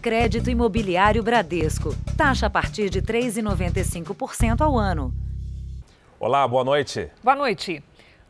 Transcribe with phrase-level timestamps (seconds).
[0.00, 1.94] Crédito Imobiliário Bradesco.
[2.16, 5.12] Taxa a partir de 3,95% ao ano.
[6.18, 7.10] Olá, boa noite.
[7.22, 7.84] Boa noite.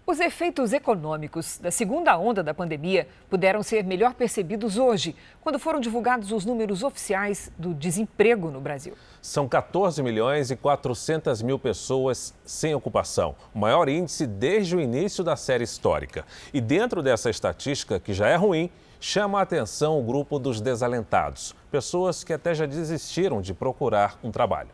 [0.04, 5.78] Os efeitos econômicos da segunda onda da pandemia puderam ser melhor percebidos hoje, quando foram
[5.78, 8.94] divulgados os números oficiais do desemprego no Brasil.
[9.22, 15.22] São 14 milhões e 400 mil pessoas sem ocupação, o maior índice desde o início
[15.22, 16.24] da série histórica.
[16.52, 18.68] E dentro dessa estatística, que já é ruim,
[19.00, 24.30] chama a atenção o grupo dos desalentados, pessoas que até já desistiram de procurar um
[24.30, 24.70] trabalho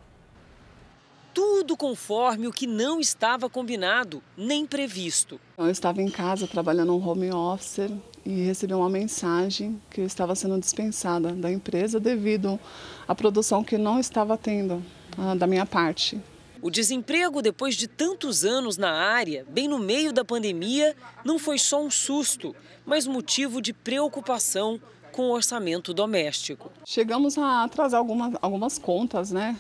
[1.37, 5.39] tudo conforme o que não estava combinado nem previsto.
[5.59, 7.91] Eu estava em casa trabalhando um home office
[8.25, 12.59] e recebi uma mensagem que eu estava sendo dispensada da empresa devido
[13.07, 14.83] à produção que não estava tendo
[15.19, 16.19] ah, da minha parte.
[16.63, 21.59] O desemprego, depois de tantos anos na área, bem no meio da pandemia, não foi
[21.59, 24.81] só um susto, mas motivo de preocupação
[25.13, 26.71] com o orçamento doméstico.
[26.85, 29.57] Chegamos a atrasar algumas, algumas contas, né?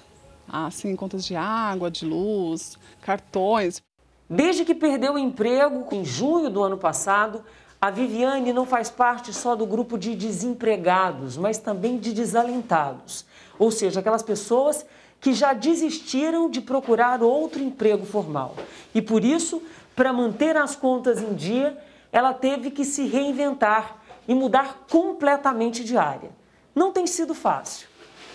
[0.49, 3.83] assim, contas de água, de luz, cartões.
[4.29, 7.45] Desde que perdeu o emprego em junho do ano passado,
[7.81, 13.25] a Viviane não faz parte só do grupo de desempregados, mas também de desalentados.
[13.59, 14.85] Ou seja, aquelas pessoas
[15.21, 18.57] que já desistiram de procurar outro emprego formal.
[18.95, 19.63] E por isso,
[19.95, 21.77] para manter as contas em dia,
[22.13, 23.97] ela teve que se reinventar
[24.29, 26.31] e mudar completamente de área.
[26.75, 27.89] Não tem sido fácil,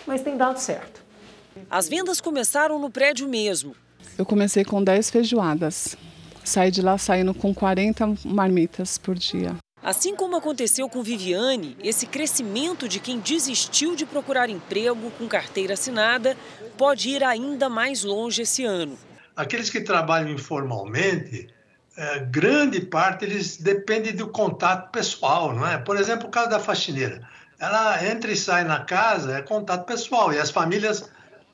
[0.06, 1.02] mas tem dado certo.
[1.70, 3.76] As vendas começaram no prédio mesmo.
[4.18, 5.95] Eu comecei com 10 feijoadas.
[6.44, 9.56] Saí de lá saindo com 40 marmitas por dia.
[9.84, 15.73] Assim como aconteceu com Viviane, esse crescimento de quem desistiu de procurar emprego com carteira
[15.73, 16.38] assinada
[16.78, 18.98] pode ir ainda mais longe esse ano.
[19.36, 21.48] Aqueles que trabalham informalmente,
[21.98, 25.78] é, grande parte eles dependem do contato pessoal, não é?
[25.78, 27.28] Por exemplo, o caso da faxineira.
[27.60, 31.10] Ela entra e sai na casa, é contato pessoal, e as famílias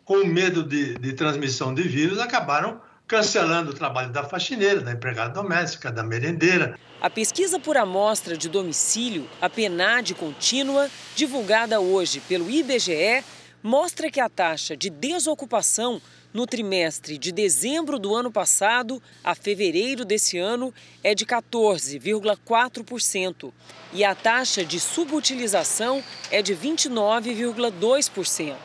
[0.07, 5.33] com medo de, de transmissão de vírus, acabaram cancelando o trabalho da faxineira, da empregada
[5.33, 6.77] doméstica, da merendeira.
[6.99, 13.23] A pesquisa por amostra de domicílio, a PNAD contínua, divulgada hoje pelo IBGE,
[13.63, 16.01] mostra que a taxa de desocupação
[16.33, 20.71] no trimestre de dezembro do ano passado a fevereiro desse ano
[21.03, 23.51] é de 14,4%
[23.93, 28.55] e a taxa de subutilização é de 29,2%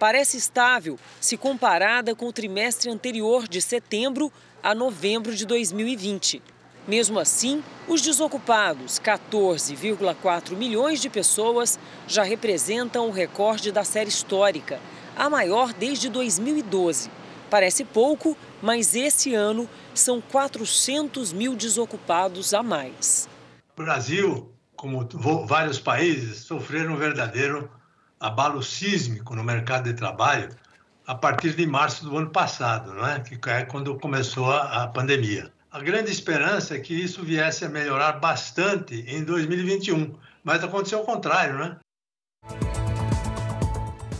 [0.00, 6.42] parece estável se comparada com o trimestre anterior de setembro a novembro de 2020.
[6.88, 11.78] Mesmo assim, os desocupados, 14,4 milhões de pessoas,
[12.08, 14.80] já representam o recorde da série histórica,
[15.14, 17.10] a maior desde 2012.
[17.50, 23.28] Parece pouco, mas esse ano são 400 mil desocupados a mais.
[23.76, 25.06] O Brasil, como
[25.46, 27.70] vários países, sofreram um verdadeiro
[28.20, 30.50] abalo sísmico no mercado de trabalho
[31.06, 33.18] a partir de março do ano passado, não é?
[33.20, 35.50] que é quando começou a, a pandemia.
[35.72, 40.14] A grande esperança é que isso viesse a melhorar bastante em 2021,
[40.44, 41.76] mas aconteceu o contrário, né?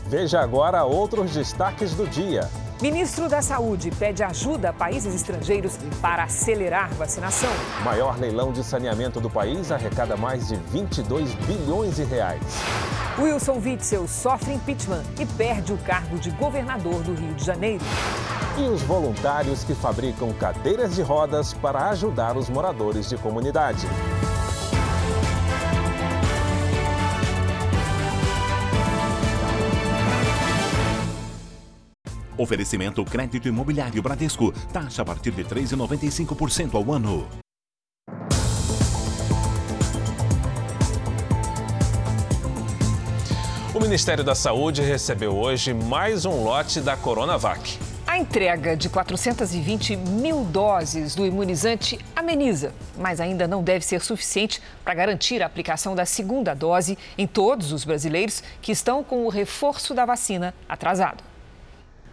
[0.09, 2.49] Veja agora outros destaques do dia.
[2.82, 7.50] Ministro da Saúde pede ajuda a países estrangeiros para acelerar vacinação.
[7.84, 12.40] Maior leilão de saneamento do país arrecada mais de 22 bilhões de reais.
[13.19, 17.84] Wilson Witzel sofre impeachment e perde o cargo de governador do Rio de Janeiro.
[18.56, 23.86] E os voluntários que fabricam cadeiras de rodas para ajudar os moradores de comunidade.
[32.40, 34.50] Oferecimento crédito imobiliário Bradesco.
[34.72, 37.28] Taxa a partir de 3,95% ao ano.
[43.74, 47.78] O Ministério da Saúde recebeu hoje mais um lote da Coronavac.
[48.06, 54.62] A entrega de 420 mil doses do imunizante ameniza, mas ainda não deve ser suficiente
[54.82, 59.28] para garantir a aplicação da segunda dose em todos os brasileiros que estão com o
[59.28, 61.30] reforço da vacina atrasado.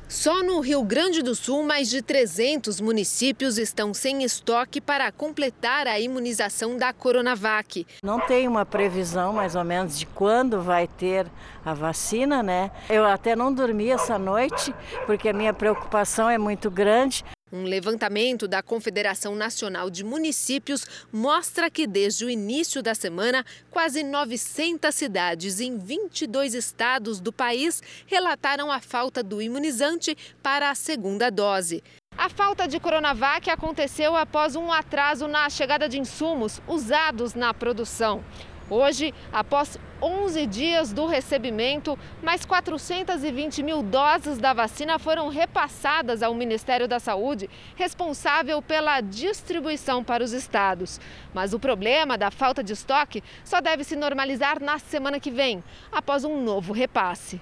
[0.10, 5.86] Só no Rio Grande do Sul, mais de 300 municípios estão sem estoque para completar
[5.86, 7.86] a imunização da Coronavac.
[8.02, 11.28] Não tem uma previsão mais ou menos de quando vai ter
[11.66, 12.72] a vacina, né?
[12.90, 14.74] Eu até não dormi essa noite
[15.06, 17.26] porque a minha preocupação é muito grande.
[17.52, 24.04] Um levantamento da Confederação Nacional de Municípios mostra que desde o início da semana, quase
[24.04, 31.32] 900 cidades em 22 estados do país relataram a falta do imunizante para a segunda
[31.32, 31.82] dose.
[32.18, 38.26] A falta de Coronavac aconteceu após um atraso na chegada de insumos usados na produção.
[38.70, 46.34] Hoje, após 11 dias do recebimento, mais 420 mil doses da vacina foram repassadas ao
[46.34, 51.00] Ministério da Saúde, responsável pela distribuição para os estados.
[51.34, 55.64] Mas o problema da falta de estoque só deve se normalizar na semana que vem,
[55.92, 57.40] após um novo repasse.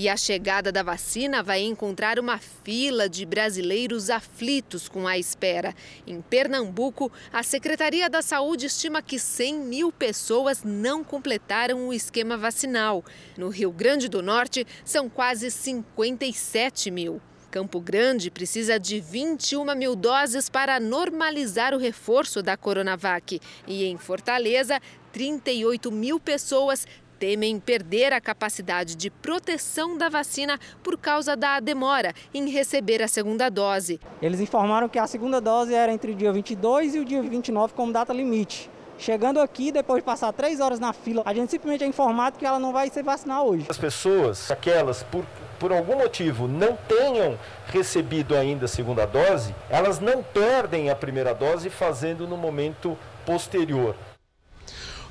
[0.00, 5.74] E a chegada da vacina vai encontrar uma fila de brasileiros aflitos com a espera.
[6.06, 12.36] Em Pernambuco, a Secretaria da Saúde estima que 100 mil pessoas não completaram o esquema
[12.36, 13.04] vacinal.
[13.36, 17.20] No Rio Grande do Norte, são quase 57 mil.
[17.50, 23.40] Campo Grande precisa de 21 mil doses para normalizar o reforço da Coronavac.
[23.66, 24.80] E em Fortaleza,
[25.12, 26.86] 38 mil pessoas
[27.18, 33.08] temem perder a capacidade de proteção da vacina por causa da demora em receber a
[33.08, 34.00] segunda dose.
[34.22, 37.74] Eles informaram que a segunda dose era entre o dia 22 e o dia 29
[37.74, 38.70] como data limite.
[38.98, 42.44] Chegando aqui, depois de passar três horas na fila, a gente simplesmente é informado que
[42.44, 43.66] ela não vai ser vacinada hoje.
[43.68, 45.24] As pessoas, aquelas por,
[45.60, 51.32] por algum motivo não tenham recebido ainda a segunda dose, elas não perdem a primeira
[51.32, 53.94] dose fazendo no momento posterior.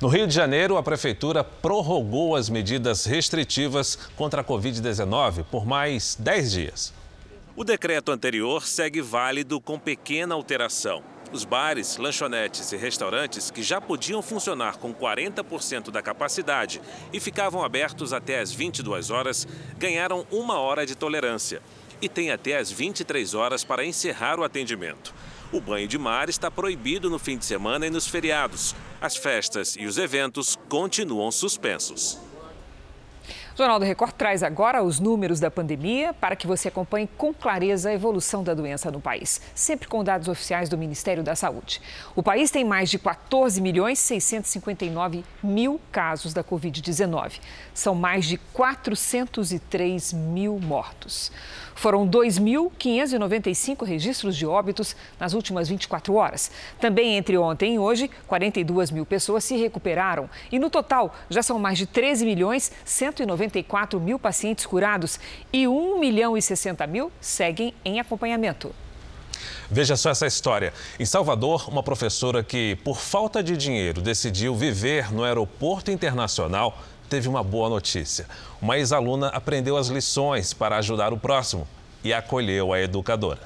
[0.00, 6.14] No Rio de Janeiro, a Prefeitura prorrogou as medidas restritivas contra a Covid-19 por mais
[6.14, 6.94] 10 dias.
[7.56, 11.02] O decreto anterior segue válido com pequena alteração.
[11.32, 16.80] Os bares, lanchonetes e restaurantes que já podiam funcionar com 40% da capacidade
[17.12, 21.60] e ficavam abertos até às 22 horas ganharam uma hora de tolerância
[22.00, 25.12] e têm até às 23 horas para encerrar o atendimento.
[25.50, 28.76] O banho de mar está proibido no fim de semana e nos feriados.
[29.00, 32.20] As festas e os eventos continuam suspensos.
[33.54, 37.34] O Jornal do Record traz agora os números da pandemia para que você acompanhe com
[37.34, 41.80] clareza a evolução da doença no país, sempre com dados oficiais do Ministério da Saúde.
[42.14, 47.40] O país tem mais de 14 milhões 659 mil casos da Covid-19.
[47.74, 51.32] São mais de 403 mil mortos.
[51.78, 56.50] Foram 2.595 registros de óbitos nas últimas 24 horas.
[56.80, 60.28] Também entre ontem e hoje, 42 mil pessoas se recuperaram.
[60.50, 65.20] E no total, já são mais de 13 milhões 194 mil pacientes curados
[65.52, 68.74] e 1 milhão e 60 mil seguem em acompanhamento.
[69.70, 70.72] Veja só essa história.
[70.98, 76.76] Em Salvador, uma professora que, por falta de dinheiro, decidiu viver no aeroporto internacional
[77.08, 78.26] teve uma boa notícia.
[78.60, 81.66] Uma ex-aluna aprendeu as lições para ajudar o próximo
[82.04, 83.40] e acolheu a educadora.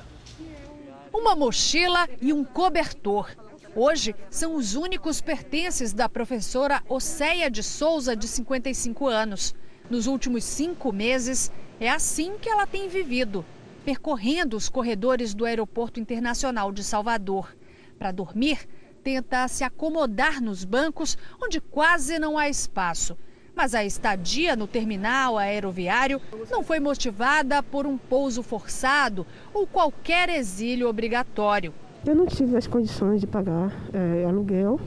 [1.12, 3.30] Uma mochila e um cobertor.
[3.74, 9.54] Hoje são os únicos pertences da professora Océia de Souza, de 55 anos.
[9.88, 11.50] Nos últimos cinco meses,
[11.80, 13.44] é assim que ela tem vivido,
[13.84, 17.56] percorrendo os corredores do Aeroporto Internacional de Salvador.
[17.98, 18.68] Para dormir,
[19.02, 23.16] tenta se acomodar nos bancos onde quase não há espaço.
[23.54, 26.20] Mas a estadia no terminal aeroviário
[26.50, 31.72] não foi motivada por um pouso forçado ou qualquer exílio obrigatório.
[32.04, 34.80] Eu não tive as condições de pagar é, aluguel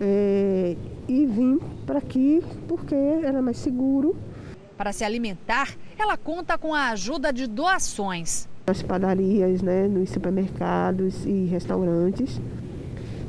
[0.00, 0.76] é,
[1.08, 4.16] e vim para aqui porque era mais seguro.
[4.76, 8.48] Para se alimentar, ela conta com a ajuda de doações.
[8.66, 12.40] Nas padarias, né, nos supermercados e restaurantes,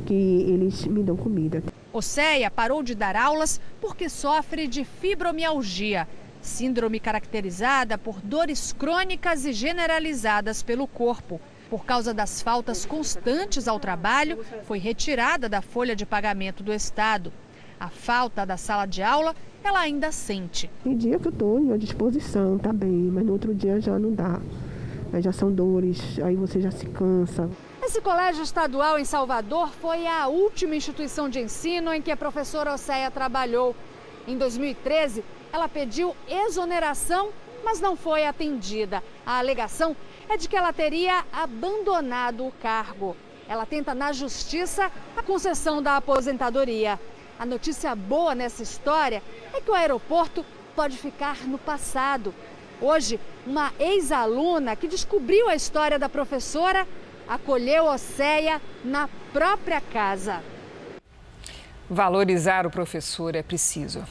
[0.06, 1.64] que eles me dão comida.
[1.92, 6.08] Oceia parou de dar aulas porque sofre de fibromialgia,
[6.42, 11.40] síndrome caracterizada por dores crônicas e generalizadas pelo corpo.
[11.70, 17.32] Por causa das faltas constantes ao trabalho, foi retirada da folha de pagamento do Estado.
[17.80, 20.70] A falta da sala de aula, ela ainda sente.
[20.84, 24.14] Tem dia que eu estou à disposição, tá bem, mas no outro dia já não
[24.14, 24.40] dá.
[25.12, 27.50] Aí já são dores, aí você já se cansa.
[27.86, 32.74] Esse colégio estadual em Salvador foi a última instituição de ensino em que a professora
[32.74, 33.76] Océia trabalhou.
[34.26, 35.22] Em 2013,
[35.52, 39.04] ela pediu exoneração, mas não foi atendida.
[39.26, 39.98] A alegação
[40.30, 43.18] é de que ela teria abandonado o cargo.
[43.50, 46.98] Ela tenta na justiça a concessão da aposentadoria.
[47.38, 49.22] A notícia boa nessa história
[49.54, 52.34] é que o aeroporto pode ficar no passado.
[52.80, 56.88] Hoje, uma ex-aluna que descobriu a história da professora
[57.28, 60.42] acolheu Océia na própria casa.
[61.90, 64.04] Valorizar o professor é preciso.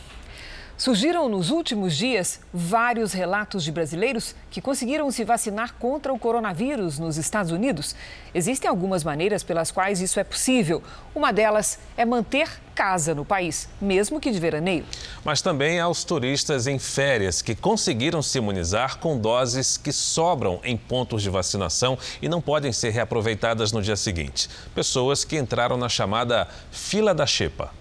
[0.76, 6.98] Surgiram nos últimos dias vários relatos de brasileiros que conseguiram se vacinar contra o coronavírus
[6.98, 7.94] nos Estados Unidos.
[8.34, 10.82] Existem algumas maneiras pelas quais isso é possível.
[11.14, 14.84] Uma delas é manter casa no país, mesmo que de veraneio.
[15.24, 20.60] Mas também há os turistas em férias que conseguiram se imunizar com doses que sobram
[20.64, 24.48] em pontos de vacinação e não podem ser reaproveitadas no dia seguinte.
[24.74, 27.72] Pessoas que entraram na chamada fila da xepa.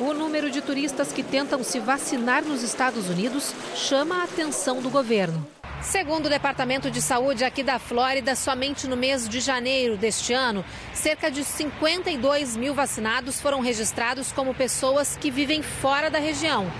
[0.00, 4.90] O número de turistas que tentam se vacinar nos Estados Unidos chama a atenção do
[4.90, 5.53] governo.
[5.84, 10.64] Segundo o Departamento de Saúde aqui da Flórida, somente no mês de janeiro deste ano,
[10.94, 16.72] cerca de 52 mil vacinados foram registrados como pessoas que vivem fora da região.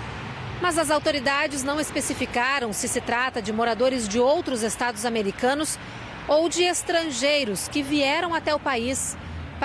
[0.59, 5.77] Mas as autoridades não especificaram se se trata de moradores de outros estados americanos
[6.27, 9.15] ou de estrangeiros que vieram até o país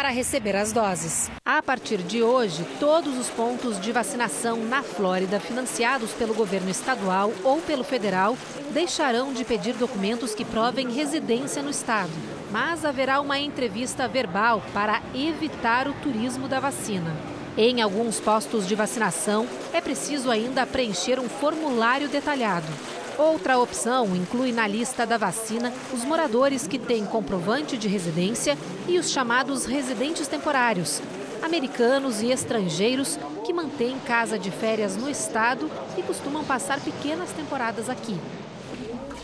[0.01, 1.31] para receber as doses.
[1.45, 7.31] A partir de hoje, todos os pontos de vacinação na Flórida, financiados pelo governo estadual
[7.45, 8.35] ou pelo federal,
[8.71, 12.13] deixarão de pedir documentos que provem residência no estado.
[12.51, 17.15] Mas haverá uma entrevista verbal para evitar o turismo da vacina.
[17.55, 22.73] Em alguns postos de vacinação, é preciso ainda preencher um formulário detalhado.
[23.19, 28.57] Outra opção inclui na lista da vacina os moradores que têm comprovante de residência
[28.89, 31.03] e os chamados residentes temporários,
[31.43, 37.89] americanos e estrangeiros que mantêm casa de férias no estado e costumam passar pequenas temporadas
[37.89, 38.19] aqui.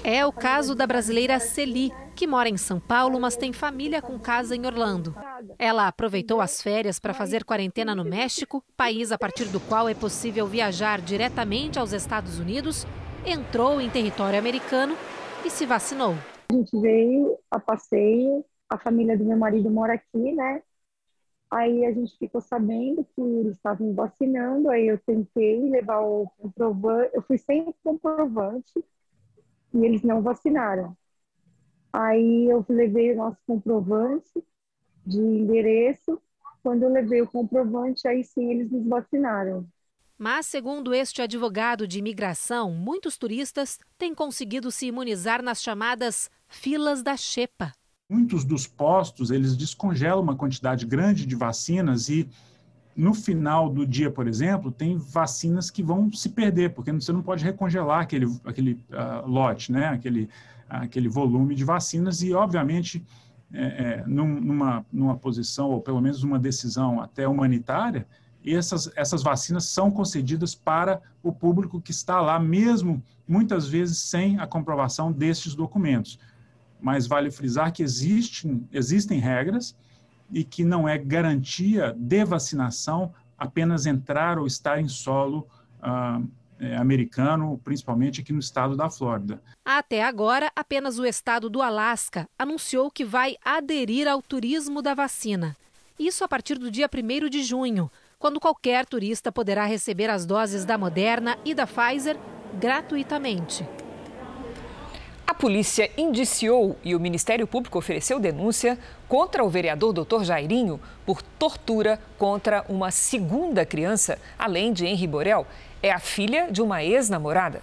[0.05, 4.19] É o caso da brasileira Celi, que mora em São Paulo, mas tem família com
[4.19, 5.17] casa em Orlando.
[5.59, 9.95] Ela aproveitou as férias para fazer quarentena no México, país a partir do qual é
[9.95, 12.87] possível viajar diretamente aos Estados Unidos
[13.27, 14.95] entrou em território americano
[15.45, 16.15] e se vacinou.
[16.49, 20.63] A gente veio a passeio, a família do meu marido mora aqui, né?
[21.51, 27.11] Aí a gente ficou sabendo que eles estavam vacinando, aí eu tentei levar o comprovante,
[27.15, 28.85] eu fui sem comprovante
[29.75, 30.97] e eles não vacinaram.
[31.93, 34.45] Aí eu levei o nosso comprovante
[35.05, 36.21] de endereço,
[36.63, 39.67] quando eu levei o comprovante, aí sim eles nos vacinaram.
[40.19, 47.03] Mas, segundo este advogado de imigração, muitos turistas têm conseguido se imunizar nas chamadas filas
[47.03, 47.73] da Xepa.
[48.09, 52.27] Muitos dos postos, eles descongelam uma quantidade grande de vacinas e
[52.97, 57.23] no final do dia, por exemplo, tem vacinas que vão se perder, porque você não
[57.23, 59.89] pode recongelar aquele, aquele uh, lote, né?
[59.89, 60.31] aquele,
[60.67, 63.05] aquele volume de vacinas e, obviamente,
[63.53, 68.07] é, é, numa, numa posição, ou pelo menos uma decisão até humanitária,
[68.47, 73.99] e essas, essas vacinas são concedidas para o público que está lá, mesmo muitas vezes
[73.99, 76.17] sem a comprovação destes documentos.
[76.81, 79.77] Mas vale frisar que existem, existem regras
[80.31, 85.49] e que não é garantia de vacinação apenas entrar ou estar em solo
[85.83, 86.21] ah,
[86.61, 89.43] é, americano, principalmente aqui no estado da Flórida.
[89.65, 95.57] Até agora, apenas o estado do Alasca anunciou que vai aderir ao turismo da vacina.
[95.99, 97.91] Isso a partir do dia 1 de junho
[98.27, 102.17] quando qualquer turista poderá receber as doses da Moderna e da Pfizer
[102.55, 103.65] gratuitamente.
[105.25, 110.25] A polícia indiciou e o Ministério Público ofereceu denúncia contra o vereador Dr.
[110.25, 115.47] Jairinho por tortura contra uma segunda criança, além de Henri Borel.
[115.81, 117.63] É a filha de uma ex-namorada.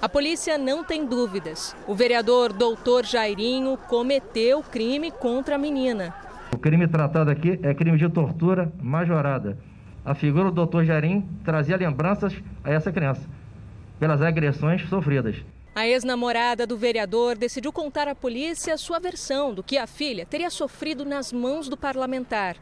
[0.00, 1.74] A polícia não tem dúvidas.
[1.88, 6.14] O vereador Doutor Jairinho cometeu crime contra a menina.
[6.54, 9.58] O crime tratado aqui é crime de tortura majorada
[10.08, 10.84] a figura do Dr.
[10.84, 12.32] Jarim trazia lembranças
[12.64, 13.28] a essa criança
[14.00, 15.36] pelas agressões sofridas.
[15.74, 20.48] A ex-namorada do vereador decidiu contar à polícia sua versão do que a filha teria
[20.48, 22.56] sofrido nas mãos do parlamentar.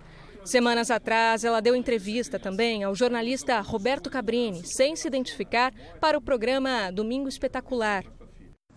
[0.45, 6.21] Semanas atrás, ela deu entrevista também ao jornalista Roberto Cabrini, sem se identificar, para o
[6.21, 8.05] programa Domingo Espetacular.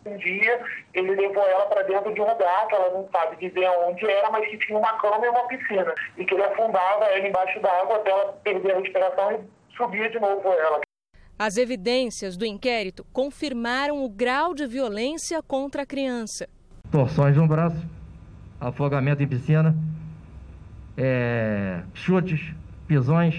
[0.06, 0.60] Um dia
[0.94, 4.32] ele levou ela para dentro de um lugar que ela não sabe dizer onde era,
[4.32, 5.94] mas que tinha uma cama e uma piscina.
[6.18, 10.20] E que ele afundava ela embaixo d'água até ela perder a respiração e subia de
[10.20, 10.82] novo ela.
[11.38, 16.50] As evidências do inquérito confirmaram o grau de violência contra a criança.
[16.92, 17.82] Torções no braço,
[18.60, 19.74] afogamento em piscina,
[20.98, 22.54] é, chutes,
[22.88, 23.36] pisões,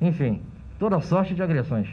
[0.00, 0.42] enfim,
[0.78, 1.88] toda sorte de agressões.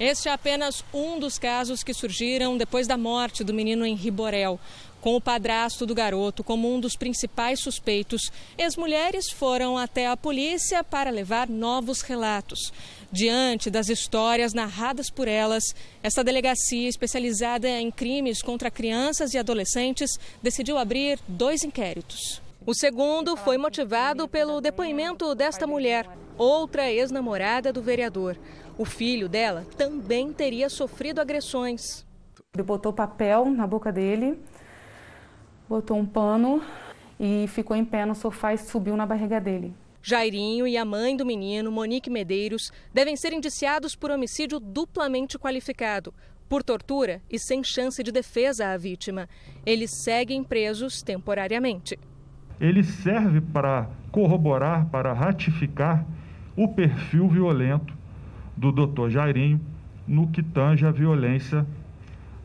[0.00, 4.58] Este é apenas um dos casos que surgiram depois da morte do menino Henri Borel.
[5.00, 10.82] Com o padrasto do garoto como um dos principais suspeitos, ex-mulheres foram até a polícia
[10.82, 12.72] para levar novos relatos.
[13.10, 20.18] Diante das histórias narradas por elas, esta delegacia especializada em crimes contra crianças e adolescentes
[20.40, 22.40] decidiu abrir dois inquéritos.
[22.64, 26.08] O segundo foi motivado pelo depoimento desta mulher,
[26.38, 28.38] outra ex-namorada do vereador.
[28.82, 32.04] O filho dela também teria sofrido agressões.
[32.52, 34.36] Ele botou papel na boca dele,
[35.68, 36.60] botou um pano
[37.20, 39.72] e ficou em pé no sofá e subiu na barriga dele.
[40.02, 46.12] Jairinho e a mãe do menino, Monique Medeiros, devem ser indiciados por homicídio duplamente qualificado,
[46.48, 49.28] por tortura e sem chance de defesa à vítima.
[49.64, 51.96] Eles seguem presos temporariamente.
[52.60, 56.04] Ele serve para corroborar, para ratificar
[56.56, 58.01] o perfil violento
[58.56, 59.60] do doutor Jairinho
[60.06, 61.66] no que tange a violência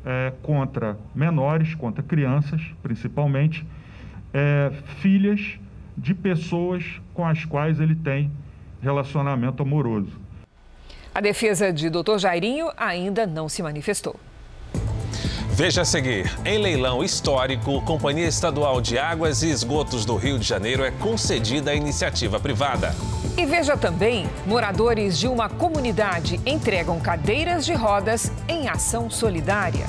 [0.05, 3.65] é, contra menores, contra crianças, principalmente,
[4.33, 5.59] é, filhas
[5.97, 8.31] de pessoas com as quais ele tem
[8.81, 10.19] relacionamento amoroso.
[11.13, 14.19] A defesa de doutor Jairinho ainda não se manifestou.
[15.49, 16.31] Veja a seguir.
[16.45, 21.71] Em leilão histórico, Companhia Estadual de Águas e Esgotos do Rio de Janeiro é concedida
[21.71, 22.93] à iniciativa privada.
[23.37, 29.85] E veja também: moradores de uma comunidade entregam cadeiras de rodas em ação solidária.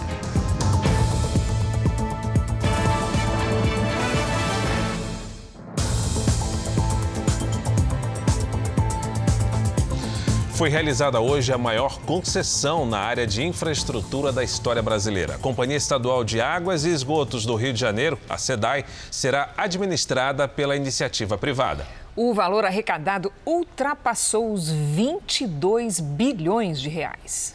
[10.59, 15.37] Foi realizada hoje a maior concessão na área de infraestrutura da história brasileira.
[15.37, 20.49] A Companhia Estadual de Águas e Esgotos do Rio de Janeiro, a SEDAI, será administrada
[20.49, 21.87] pela iniciativa privada.
[22.17, 27.55] O valor arrecadado ultrapassou os 22 bilhões de reais.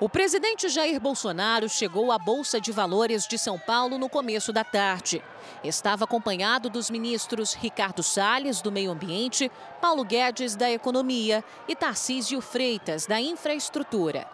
[0.00, 4.62] O presidente Jair Bolsonaro chegou à Bolsa de Valores de São Paulo no começo da
[4.62, 5.20] tarde.
[5.64, 9.50] Estava acompanhado dos ministros Ricardo Salles, do Meio Ambiente,
[9.80, 14.24] Paulo Guedes, da Economia e Tarcísio Freitas, da Infraestrutura.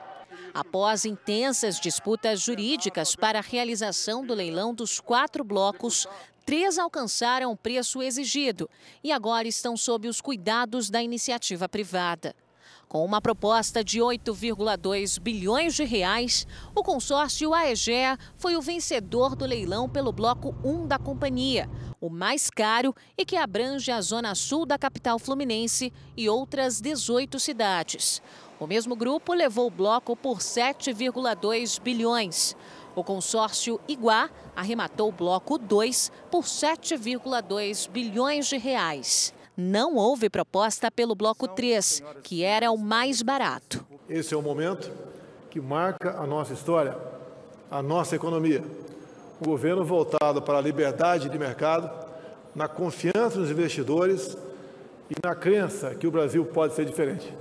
[0.53, 6.07] Após intensas disputas jurídicas para a realização do leilão dos quatro blocos,
[6.45, 8.69] três alcançaram o preço exigido
[9.03, 12.37] e agora estão sob os cuidados da iniciativa privada.
[12.89, 19.45] Com uma proposta de 8,2 bilhões de reais, o consórcio AEGEA foi o vencedor do
[19.45, 21.69] leilão pelo bloco 1 da companhia,
[22.01, 27.39] o mais caro e que abrange a zona sul da capital fluminense e outras 18
[27.41, 28.23] cidades.
[28.61, 32.55] O mesmo grupo levou o bloco por 7,2 bilhões.
[32.95, 40.91] O consórcio Iguá arrematou o bloco 2 por 7,2 bilhões de reais não houve proposta
[40.91, 43.85] pelo Bloco 3, que era o mais barato.
[44.09, 44.91] Esse é o momento
[45.51, 46.97] que marca a nossa história,
[47.71, 48.63] a nossa economia.
[49.41, 51.91] Um governo voltado para a liberdade de mercado,
[52.55, 54.37] na confiança dos investidores
[55.11, 57.33] e na crença que o Brasil pode ser diferente.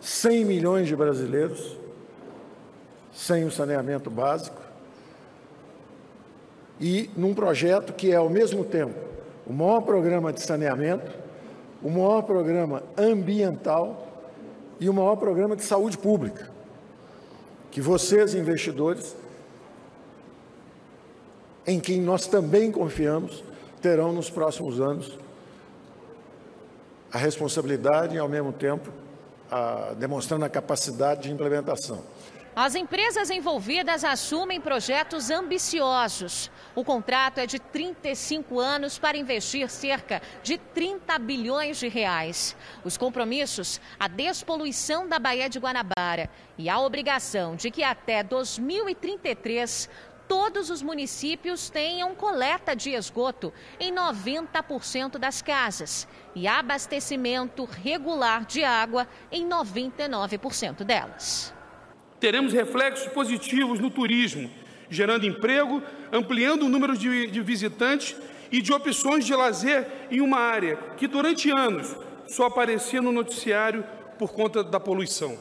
[0.00, 1.76] 100 milhões de brasileiros
[3.12, 4.62] sem o saneamento básico
[6.80, 8.94] e num projeto que é, ao mesmo tempo,
[9.46, 11.27] o maior programa de saneamento
[11.82, 14.06] o maior programa ambiental
[14.80, 16.50] e o maior programa de saúde pública,
[17.70, 19.16] que vocês, investidores,
[21.66, 23.44] em quem nós também confiamos,
[23.80, 25.18] terão nos próximos anos
[27.12, 28.90] a responsabilidade e, ao mesmo tempo,
[29.50, 32.02] a, demonstrando a capacidade de implementação.
[32.54, 36.50] As empresas envolvidas assumem projetos ambiciosos.
[36.74, 42.56] O contrato é de 35 anos para investir cerca de 30 bilhões de reais.
[42.84, 49.88] Os compromissos, a despoluição da Baía de Guanabara e a obrigação de que até 2033
[50.26, 58.62] todos os municípios tenham coleta de esgoto em 90% das casas e abastecimento regular de
[58.62, 61.57] água em 99% delas.
[62.20, 64.50] Teremos reflexos positivos no turismo,
[64.90, 68.16] gerando emprego, ampliando o número de, de visitantes
[68.50, 71.94] e de opções de lazer em uma área que durante anos
[72.26, 73.84] só aparecia no noticiário
[74.18, 75.38] por conta da poluição.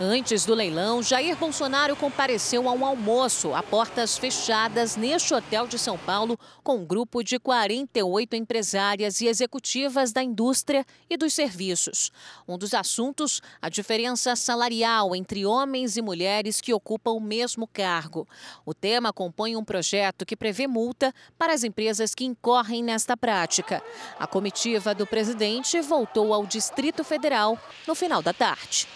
[0.00, 5.76] Antes do leilão, Jair Bolsonaro compareceu a um almoço a portas fechadas neste hotel de
[5.76, 12.12] São Paulo com um grupo de 48 empresárias e executivas da indústria e dos serviços.
[12.46, 18.24] Um dos assuntos, a diferença salarial entre homens e mulheres que ocupam o mesmo cargo.
[18.64, 23.82] O tema compõe um projeto que prevê multa para as empresas que incorrem nesta prática.
[24.16, 28.86] A comitiva do presidente voltou ao Distrito Federal no final da tarde.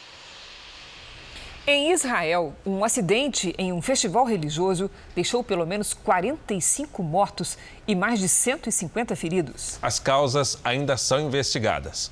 [1.64, 8.18] Em Israel, um acidente em um festival religioso deixou pelo menos 45 mortos e mais
[8.18, 9.78] de 150 feridos.
[9.80, 12.10] As causas ainda são investigadas.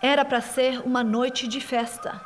[0.00, 2.18] Era para ser uma noite de festa.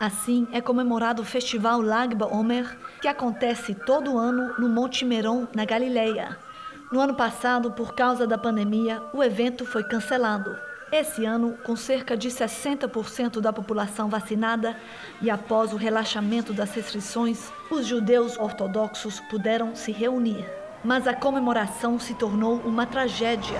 [0.00, 5.66] Assim é comemorado o festival Lag BaOmer, que acontece todo ano no Monte Meron, na
[5.66, 6.38] Galileia.
[6.90, 10.56] No ano passado, por causa da pandemia, o evento foi cancelado.
[10.92, 14.76] Esse ano, com cerca de 60% da população vacinada
[15.22, 20.44] e após o relaxamento das restrições, os judeus ortodoxos puderam se reunir.
[20.84, 23.58] Mas a comemoração se tornou uma tragédia.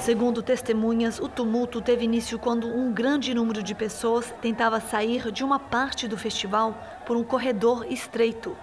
[0.00, 5.42] Segundo testemunhas, o tumulto teve início quando um grande número de pessoas tentava sair de
[5.42, 8.56] uma parte do festival por um corredor estreito.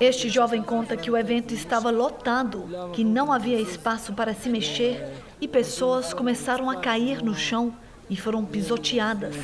[0.00, 5.04] Este jovem conta que o evento estava lotado, que não havia espaço para se mexer
[5.40, 7.74] e pessoas começaram a cair no chão
[8.10, 9.34] e foram pisoteadas.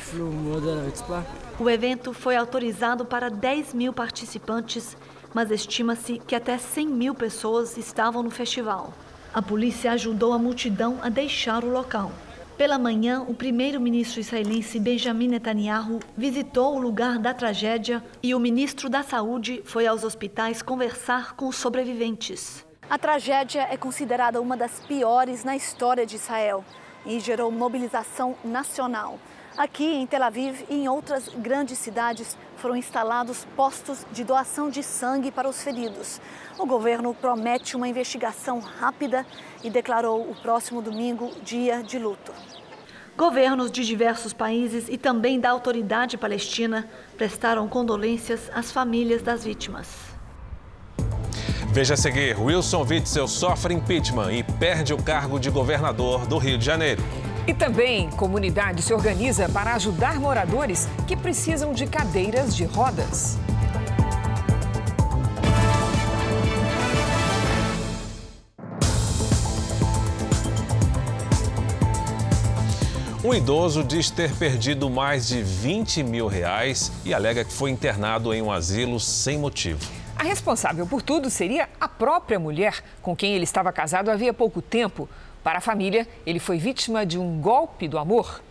[1.59, 4.97] O evento foi autorizado para 10 mil participantes,
[5.33, 8.93] mas estima-se que até 100 mil pessoas estavam no festival.
[9.33, 12.11] A polícia ajudou a multidão a deixar o local.
[12.57, 18.89] Pela manhã, o primeiro-ministro israelense Benjamin Netanyahu visitou o lugar da tragédia e o ministro
[18.89, 22.65] da Saúde foi aos hospitais conversar com os sobreviventes.
[22.89, 26.63] A tragédia é considerada uma das piores na história de Israel
[27.05, 29.19] e gerou mobilização nacional.
[29.57, 34.83] Aqui em Tel Aviv e em outras grandes cidades foram instalados postos de doação de
[34.83, 36.19] sangue para os feridos.
[36.57, 39.25] O governo promete uma investigação rápida
[39.65, 42.31] e declarou o próximo domingo dia de luto.
[43.17, 49.87] Governos de diversos países e também da autoridade palestina prestaram condolências às famílias das vítimas.
[51.71, 56.57] Veja a seguir: Wilson Witzel sofre impeachment e perde o cargo de governador do Rio
[56.57, 57.01] de Janeiro.
[57.47, 63.37] E também, comunidade se organiza para ajudar moradores que precisam de cadeiras de rodas.
[73.25, 78.31] Um idoso diz ter perdido mais de 20 mil reais e alega que foi internado
[78.31, 79.79] em um asilo sem motivo.
[80.15, 84.61] A responsável por tudo seria a própria mulher com quem ele estava casado havia pouco
[84.61, 85.09] tempo.
[85.43, 88.43] Para a família, ele foi vítima de um golpe do amor.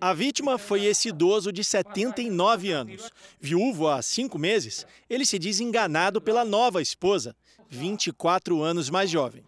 [0.00, 3.10] A vítima foi esse idoso de 79 anos.
[3.40, 7.34] Viúvo há cinco meses, ele se diz enganado pela nova esposa,
[7.68, 9.42] 24 anos mais jovem.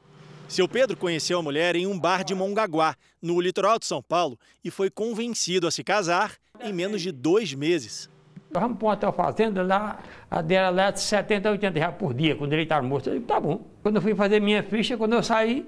[0.52, 4.38] Seu Pedro conheceu a mulher em um bar de Mongaguá, no litoral de São Paulo,
[4.62, 8.10] e foi convencido a se casar em menos de dois meses.
[8.50, 12.36] Vamos para hotel fazenda lá, a dela lá de 70 a 80 reais por dia,
[12.36, 13.08] quando ele estava morto.
[13.08, 13.62] Eu digo, tá bom.
[13.82, 15.66] Quando eu fui fazer minha ficha, quando eu saí,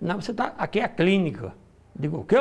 [0.00, 1.52] não, você tá, aqui é a clínica.
[1.94, 2.36] Eu digo, o quê?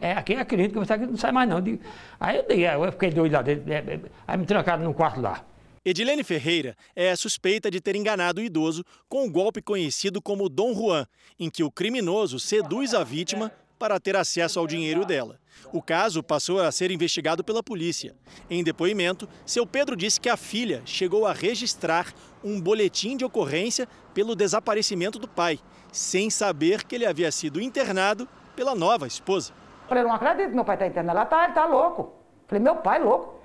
[0.00, 1.58] É, aqui é a clínica, você não sai mais não.
[1.58, 1.82] Eu digo,
[2.18, 5.20] aí eu, digo, eu fiquei doido lá dentro, é, é, aí me trancaram num quarto
[5.20, 5.44] lá.
[5.84, 10.72] Edilene Ferreira é suspeita de ter enganado o idoso com um golpe conhecido como Dom
[10.72, 11.06] Juan,
[11.38, 15.38] em que o criminoso seduz a vítima para ter acesso ao dinheiro dela.
[15.74, 18.14] O caso passou a ser investigado pela polícia.
[18.48, 23.86] Em depoimento, seu Pedro disse que a filha chegou a registrar um boletim de ocorrência
[24.14, 25.60] pelo desaparecimento do pai,
[25.92, 29.52] sem saber que ele havia sido internado pela nova esposa.
[29.86, 31.18] Falei, não acredito meu pai está internado.
[31.18, 32.14] Ela tá, ele tá louco.
[32.46, 33.43] Falei, meu pai louco.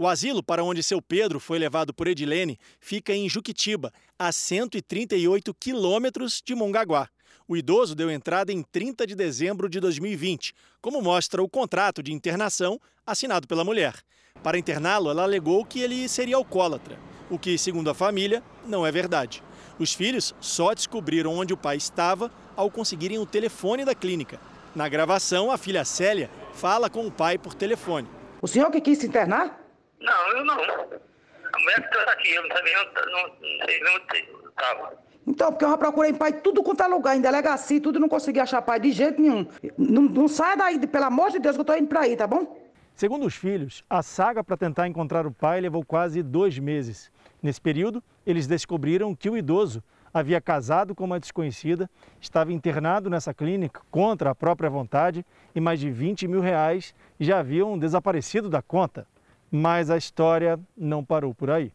[0.00, 5.52] O asilo para onde seu Pedro foi levado por Edilene fica em Juquitiba, a 138
[5.52, 7.06] quilômetros de Mongaguá.
[7.46, 12.14] O idoso deu entrada em 30 de dezembro de 2020, como mostra o contrato de
[12.14, 13.94] internação assinado pela mulher.
[14.42, 18.90] Para interná-lo, ela alegou que ele seria alcoólatra, o que, segundo a família, não é
[18.90, 19.42] verdade.
[19.78, 24.40] Os filhos só descobriram onde o pai estava ao conseguirem o telefone da clínica.
[24.74, 28.08] Na gravação, a filha Célia fala com o pai por telefone.
[28.40, 29.59] O senhor que quis se internar?
[30.00, 30.54] Não, eu não.
[30.54, 34.98] A mulher que está aqui, eu não sabia, não, não sei onde estava.
[35.26, 38.40] Então, porque eu já procurei pai tudo quanto é lugar, em delegacia, tudo não consegui
[38.40, 39.46] achar pai de jeito nenhum.
[39.76, 42.26] Não, não saia daí, pelo amor de Deus, que eu tô indo para aí, tá
[42.26, 42.70] bom?
[42.94, 47.10] Segundo os filhos, a saga para tentar encontrar o pai levou quase dois meses.
[47.42, 49.82] Nesse período, eles descobriram que o idoso
[50.12, 51.88] havia casado com uma desconhecida,
[52.20, 57.38] estava internado nessa clínica contra a própria vontade e mais de 20 mil reais já
[57.38, 59.06] haviam desaparecido da conta.
[59.50, 61.72] Mas a história não parou por aí.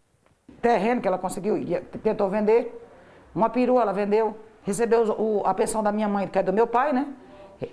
[0.61, 1.55] Terreno que ela conseguiu,
[2.01, 2.73] tentou vender,
[3.33, 6.65] uma perua ela vendeu, recebeu o, a pensão da minha mãe, que é do meu
[6.65, 7.13] pai, né?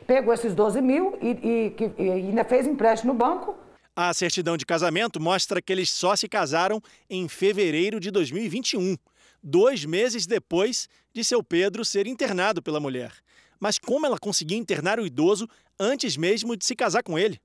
[0.06, 3.54] Pegou esses 12 mil e, e, e ainda fez empréstimo no banco.
[3.94, 8.96] A certidão de casamento mostra que eles só se casaram em fevereiro de 2021,
[9.42, 13.12] dois meses depois de seu Pedro ser internado pela mulher.
[13.60, 15.46] Mas como ela conseguiu internar o idoso
[15.78, 17.38] antes mesmo de se casar com ele?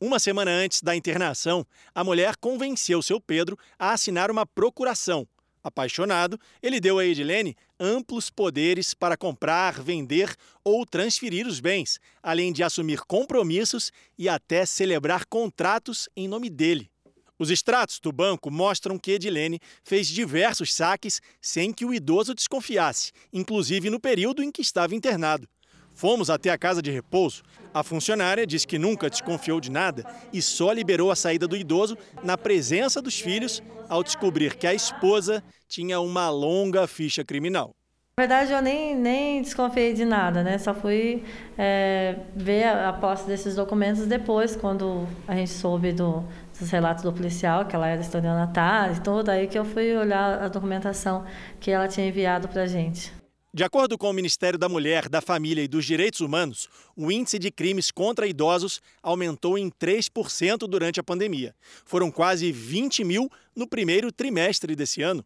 [0.00, 5.26] Uma semana antes da internação, a mulher convenceu seu Pedro a assinar uma procuração.
[5.62, 12.52] Apaixonado, ele deu a Edilene amplos poderes para comprar, vender ou transferir os bens, além
[12.52, 16.90] de assumir compromissos e até celebrar contratos em nome dele.
[17.38, 23.12] Os extratos do banco mostram que Edilene fez diversos saques sem que o idoso desconfiasse,
[23.32, 25.48] inclusive no período em que estava internado.
[25.94, 27.42] Fomos até a casa de repouso.
[27.72, 31.96] A funcionária diz que nunca desconfiou de nada e só liberou a saída do idoso
[32.22, 37.74] na presença dos filhos ao descobrir que a esposa tinha uma longa ficha criminal.
[38.18, 40.58] Na verdade, eu nem, nem desconfiei de nada, né?
[40.58, 41.22] Só fui
[41.56, 46.24] é, ver a, a posse desses documentos depois, quando a gente soube do,
[46.58, 50.42] dos relatos do policial, que ela era estelionatária e tudo, aí que eu fui olhar
[50.42, 51.24] a documentação
[51.60, 53.17] que ela tinha enviado para a gente.
[53.58, 57.40] De acordo com o Ministério da Mulher, da Família e dos Direitos Humanos, o índice
[57.40, 61.52] de crimes contra idosos aumentou em 3% durante a pandemia.
[61.84, 65.24] Foram quase 20 mil no primeiro trimestre desse ano.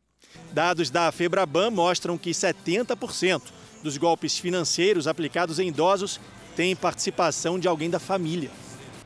[0.51, 3.43] Dados da Febraban mostram que 70%
[3.83, 6.19] dos golpes financeiros aplicados em idosos
[6.57, 8.51] têm participação de alguém da família.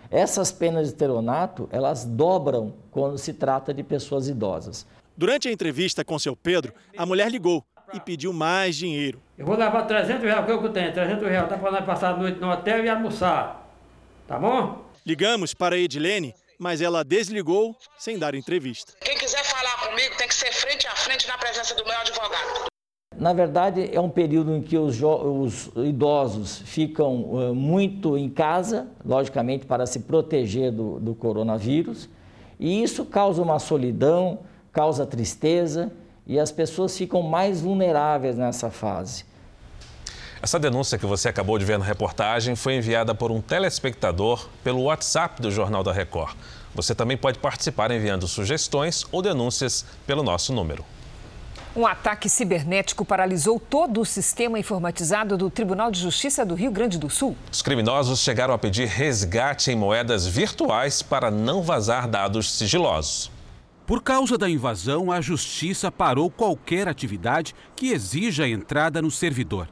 [0.08, 4.86] Essas penas de teronato, elas dobram quando se trata de pessoas idosas.
[5.16, 9.20] Durante a entrevista com seu Pedro, a mulher ligou e pediu mais dinheiro.
[9.36, 10.92] Eu vou levar 300 reais, o que eu tenho?
[10.92, 13.70] 300 reais, tá para passar a noite no hotel e almoçar.
[14.26, 14.84] Tá bom?
[15.04, 18.92] Ligamos para a Edilene, mas ela desligou sem dar entrevista.
[19.00, 22.66] Quem quiser falar comigo tem que ser frente a frente na presença do meu advogado.
[23.18, 28.88] Na verdade, é um período em que os, os idosos ficam uh, muito em casa,
[29.04, 32.10] logicamente para se proteger do, do coronavírus,
[32.58, 34.40] e isso causa uma solidão,
[34.72, 35.92] causa tristeza
[36.26, 39.24] e as pessoas ficam mais vulneráveis nessa fase.
[40.42, 44.82] Essa denúncia que você acabou de ver na reportagem foi enviada por um telespectador pelo
[44.82, 46.36] WhatsApp do Jornal da Record.
[46.74, 50.84] Você também pode participar enviando sugestões ou denúncias pelo nosso número.
[51.74, 56.98] Um ataque cibernético paralisou todo o sistema informatizado do Tribunal de Justiça do Rio Grande
[56.98, 57.36] do Sul.
[57.52, 63.30] Os criminosos chegaram a pedir resgate em moedas virtuais para não vazar dados sigilosos.
[63.86, 69.68] Por causa da invasão, a Justiça parou qualquer atividade que exija a entrada no servidor.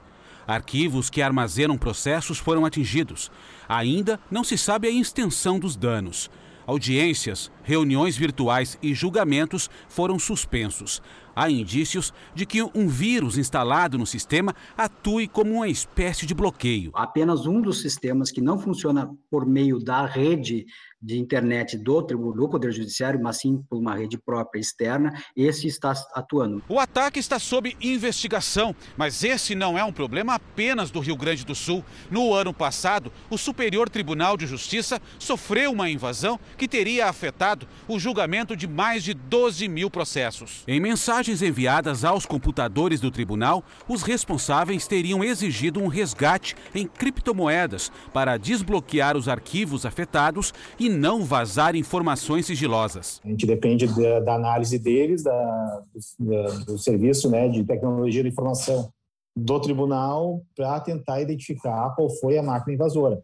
[0.46, 3.28] Arquivos que armazenam processos foram atingidos.
[3.68, 6.30] Ainda não se sabe a extensão dos danos.
[6.66, 11.02] Audiências, reuniões virtuais e julgamentos foram suspensos.
[11.36, 16.92] Há indícios de que um vírus instalado no sistema atue como uma espécie de bloqueio.
[16.94, 20.64] Apenas um dos sistemas que não funciona por meio da rede
[21.04, 25.92] de internet do, do Poder Judiciário, mas sim por uma rede própria externa, esse está
[26.14, 26.62] atuando.
[26.66, 31.44] O ataque está sob investigação, mas esse não é um problema apenas do Rio Grande
[31.44, 31.84] do Sul.
[32.10, 37.98] No ano passado, o Superior Tribunal de Justiça sofreu uma invasão que teria afetado o
[37.98, 40.64] julgamento de mais de 12 mil processos.
[40.66, 47.92] Em mensagens enviadas aos computadores do tribunal, os responsáveis teriam exigido um resgate em criptomoedas
[48.12, 53.20] para desbloquear os arquivos afetados e não vazar informações sigilosas.
[53.24, 55.82] A gente depende da, da análise deles, da,
[56.18, 58.88] do, do, serviço né, de tecnologia da informação
[59.36, 63.22] do tribunal para tentar identificar qual foi a máquina invasora.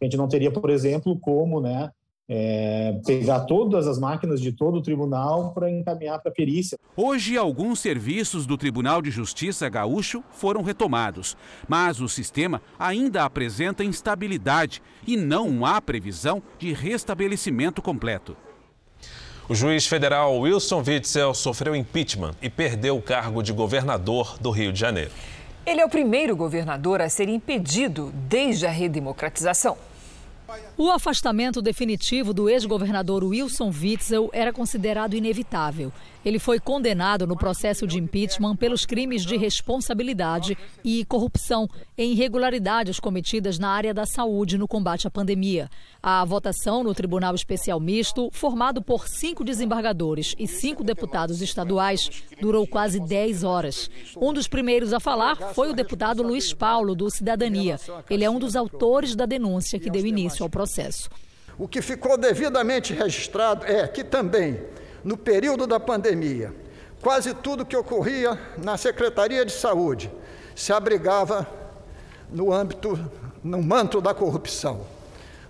[0.00, 1.90] A gente não teria, por exemplo, como né,
[2.28, 6.78] é, pegar todas as máquinas de todo o tribunal para encaminhar para a perícia.
[6.96, 11.36] Hoje, alguns serviços do Tribunal de Justiça Gaúcho foram retomados,
[11.68, 18.36] mas o sistema ainda apresenta instabilidade e não há previsão de restabelecimento completo.
[19.48, 24.72] O juiz federal Wilson Witzel sofreu impeachment e perdeu o cargo de governador do Rio
[24.72, 25.10] de Janeiro.
[25.66, 29.76] Ele é o primeiro governador a ser impedido desde a redemocratização.
[30.76, 35.92] O afastamento definitivo do ex-governador Wilson Witzel era considerado inevitável.
[36.24, 43.00] Ele foi condenado no processo de impeachment pelos crimes de responsabilidade e corrupção em irregularidades
[43.00, 45.68] cometidas na área da saúde no combate à pandemia.
[46.02, 52.66] A votação no Tribunal Especial Misto, formado por cinco desembargadores e cinco deputados estaduais, durou
[52.66, 53.90] quase 10 horas.
[54.16, 57.78] Um dos primeiros a falar foi o deputado Luiz Paulo, do Cidadania.
[58.08, 61.08] Ele é um dos autores da denúncia que deu início ao processo.
[61.58, 64.58] O que ficou devidamente registrado é que também
[65.04, 66.54] no período da pandemia,
[67.00, 70.10] quase tudo que ocorria na Secretaria de Saúde
[70.54, 71.46] se abrigava
[72.30, 72.98] no âmbito,
[73.42, 74.86] no manto da corrupção.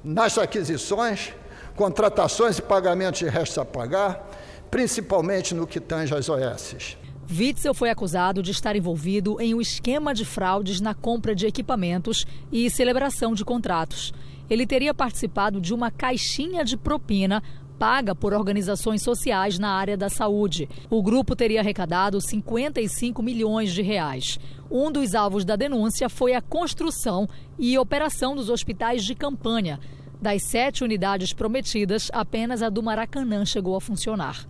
[0.03, 1.33] Nas aquisições,
[1.77, 4.29] contratações e pagamentos de restos a pagar,
[4.71, 6.97] principalmente no que tange às OS.
[7.31, 12.27] Witzel foi acusado de estar envolvido em um esquema de fraudes na compra de equipamentos
[12.51, 14.13] e celebração de contratos.
[14.51, 17.43] Ele teria participado de uma caixinha de propina
[17.83, 20.69] paga por organizações sociais na área da saúde.
[20.89, 24.39] O grupo teria arrecadado 55 milhões de reais.
[24.71, 29.81] Um dos alvos da denúncia foi a construção e operação dos hospitais de campanha.
[30.21, 34.47] Das sete unidades prometidas, apenas a do Maracanã chegou a funcionar.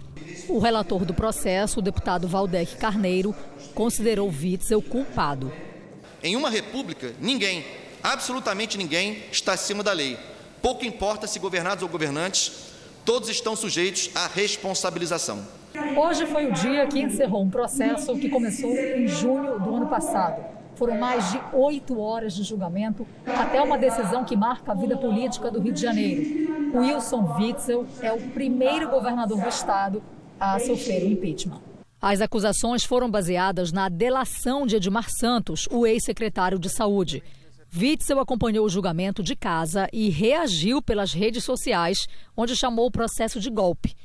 [0.47, 3.35] O relator do processo, o deputado Valdec Carneiro,
[3.75, 5.51] considerou Witzel culpado.
[6.23, 7.65] Em uma república, ninguém,
[8.03, 10.19] absolutamente ninguém, está acima da lei.
[10.61, 12.72] Pouco importa se governados ou governantes
[13.05, 15.43] todos estão sujeitos à responsabilização.
[15.97, 20.45] Hoje foi o dia que encerrou um processo que começou em junho do ano passado.
[20.75, 25.51] Foram mais de oito horas de julgamento até uma decisão que marca a vida política
[25.51, 26.73] do Rio de Janeiro.
[26.75, 30.03] Wilson Witzel é o primeiro governador do estado
[30.41, 31.61] a sofrer o impeachment.
[32.01, 37.23] As acusações foram baseadas na delação de Edmar Santos, o ex-secretário de Saúde.
[37.75, 42.07] Witzel acompanhou o julgamento de casa e reagiu pelas redes sociais,
[42.37, 43.97] onde chamou o processo de golpe.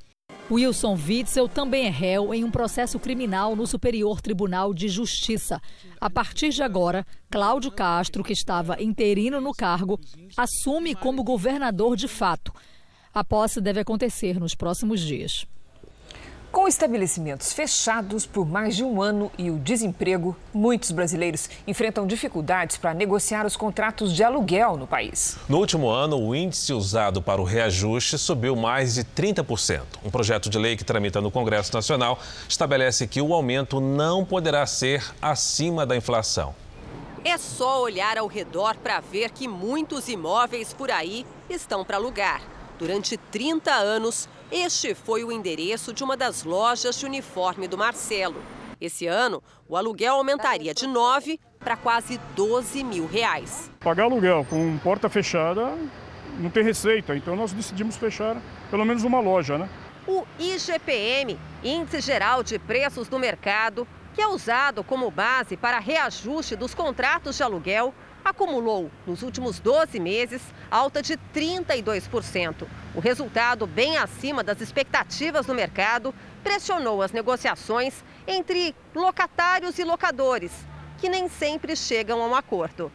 [0.49, 5.61] Wilson Witzel também é réu em um processo criminal no Superior Tribunal de Justiça.
[5.99, 9.99] A partir de agora, Cláudio Castro, que estava interino no cargo,
[10.37, 12.53] assume como governador de fato.
[13.13, 15.45] A posse deve acontecer nos próximos dias.
[16.57, 22.77] Com estabelecimentos fechados por mais de um ano e o desemprego, muitos brasileiros enfrentam dificuldades
[22.77, 25.37] para negociar os contratos de aluguel no país.
[25.47, 29.83] No último ano, o índice usado para o reajuste subiu mais de 30%.
[30.03, 34.65] Um projeto de lei que tramita no Congresso Nacional estabelece que o aumento não poderá
[34.65, 36.55] ser acima da inflação.
[37.23, 42.41] É só olhar ao redor para ver que muitos imóveis por aí estão para alugar.
[42.79, 48.41] Durante 30 anos, este foi o endereço de uma das lojas de uniforme do Marcelo.
[48.79, 53.71] Esse ano, o aluguel aumentaria de 9 para quase 12 mil reais.
[53.79, 55.75] Pagar aluguel com porta fechada
[56.39, 58.37] não tem receita, então nós decidimos fechar
[58.69, 59.67] pelo menos uma loja, né?
[60.07, 66.55] O IGPM, Índice Geral de Preços do Mercado, que é usado como base para reajuste
[66.55, 72.67] dos contratos de aluguel, acumulou, nos últimos 12 meses, alta de 32%.
[72.97, 76.11] O resultado, bem acima das expectativas do mercado,
[76.43, 80.51] pressionou as negociações entre locatários e locadores,
[80.97, 82.91] que nem sempre chegam a um acordo.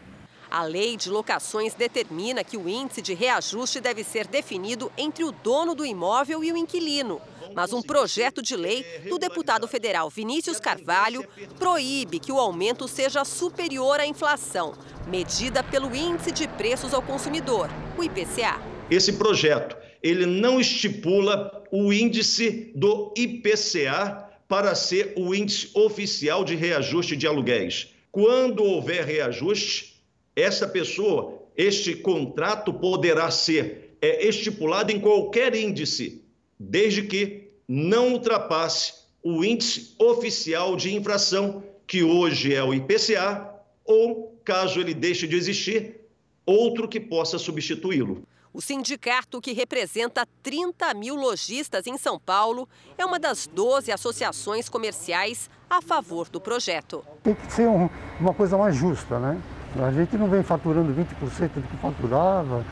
[0.50, 5.30] A lei de locações determina que o índice de reajuste deve ser definido entre o
[5.30, 7.22] dono do imóvel e o inquilino.
[7.54, 11.24] Mas um projeto de lei do deputado federal Vinícius Carvalho
[11.60, 14.74] proíbe que o aumento seja superior à inflação,
[15.06, 18.60] medida pelo Índice de Preços ao Consumidor, o IPCA.
[18.90, 26.54] Esse projeto, ele não estipula o índice do IPCA para ser o índice oficial de
[26.56, 27.88] reajuste de aluguéis.
[28.10, 30.02] Quando houver reajuste,
[30.34, 36.22] essa pessoa, este contrato poderá ser é, estipulado em qualquer índice,
[36.58, 43.48] desde que não ultrapasse o índice oficial de infração, que hoje é o IPCA,
[43.84, 46.00] ou, caso ele deixe de existir,
[46.44, 48.26] outro que possa substituí-lo.
[48.54, 54.68] O sindicato, que representa 30 mil lojistas em São Paulo, é uma das 12 associações
[54.68, 57.02] comerciais a favor do projeto.
[57.22, 57.88] Tem que ser um,
[58.20, 59.40] uma coisa mais justa, né?
[59.82, 62.62] A gente não vem faturando 20% do que faturava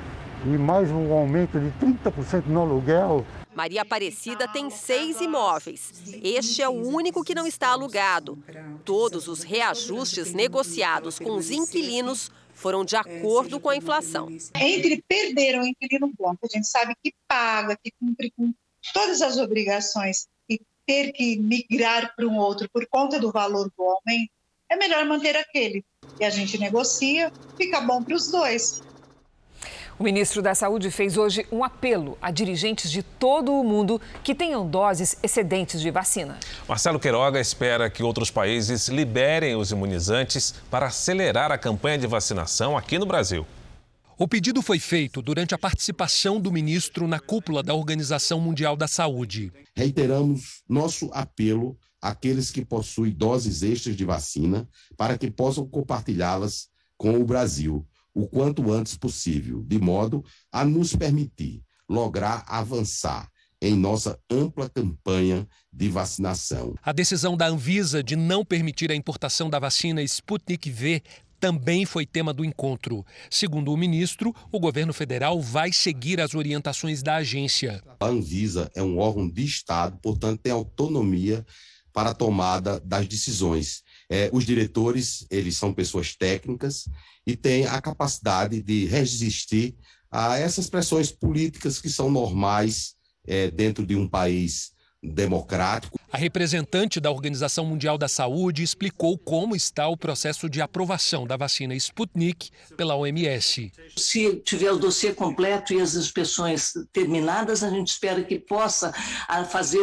[0.45, 3.25] e mais um aumento de 30% no aluguel.
[3.55, 5.93] Maria Aparecida tem seis imóveis.
[6.23, 8.39] Este é o único que não está alugado.
[8.85, 14.29] Todos os reajustes negociados com os inquilinos foram de acordo com a inflação.
[14.55, 18.53] Entre perder um inquilino bom, que a gente sabe que paga, que cumpre com
[18.93, 23.83] todas as obrigações, e ter que migrar para um outro por conta do valor do
[23.83, 24.31] aumento,
[24.69, 25.83] é melhor manter aquele.
[26.21, 28.83] E a gente negocia, fica bom para os dois.
[30.01, 34.35] O ministro da Saúde fez hoje um apelo a dirigentes de todo o mundo que
[34.35, 36.39] tenham doses excedentes de vacina.
[36.67, 42.79] Marcelo Queiroga espera que outros países liberem os imunizantes para acelerar a campanha de vacinação
[42.79, 43.47] aqui no Brasil.
[44.17, 48.89] O pedido foi feito durante a participação do ministro na cúpula da Organização Mundial da
[48.89, 49.53] Saúde.
[49.77, 57.21] Reiteramos nosso apelo àqueles que possuem doses extras de vacina para que possam compartilhá-las com
[57.21, 63.29] o Brasil o quanto antes possível, de modo a nos permitir lograr avançar
[63.63, 66.75] em nossa ampla campanha de vacinação.
[66.83, 71.03] A decisão da Anvisa de não permitir a importação da vacina Sputnik V
[71.39, 73.05] também foi tema do encontro.
[73.31, 77.83] Segundo o ministro, o governo federal vai seguir as orientações da agência.
[77.99, 81.45] A Anvisa é um órgão de Estado, portanto, tem autonomia
[81.93, 83.83] para a tomada das decisões.
[84.09, 86.85] É, os diretores, eles são pessoas técnicas
[87.27, 89.77] e têm a capacidade de resistir
[90.11, 92.95] a essas pressões políticas que são normais
[93.27, 95.99] é, dentro de um país democrático.
[96.13, 101.37] A representante da Organização Mundial da Saúde explicou como está o processo de aprovação da
[101.37, 103.73] vacina Sputnik pela OMS.
[103.97, 108.93] Se tiver o dossiê completo e as inspeções terminadas, a gente espera que possa
[109.49, 109.81] fazer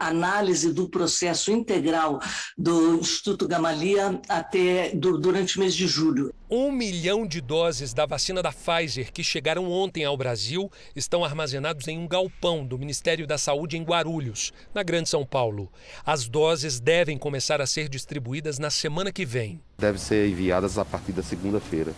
[0.00, 2.18] a análise do processo integral
[2.56, 6.34] do Instituto Gamaleya até durante o mês de julho.
[6.48, 11.88] Um milhão de doses da vacina da Pfizer que chegaram ontem ao Brasil estão armazenados
[11.88, 15.68] em um galpão do Ministério da Saúde em Guarulhos, na Grande São Paulo.
[16.04, 19.60] As doses devem começar a ser distribuídas na semana que vem.
[19.76, 21.92] Devem ser enviadas a partir da segunda-feira.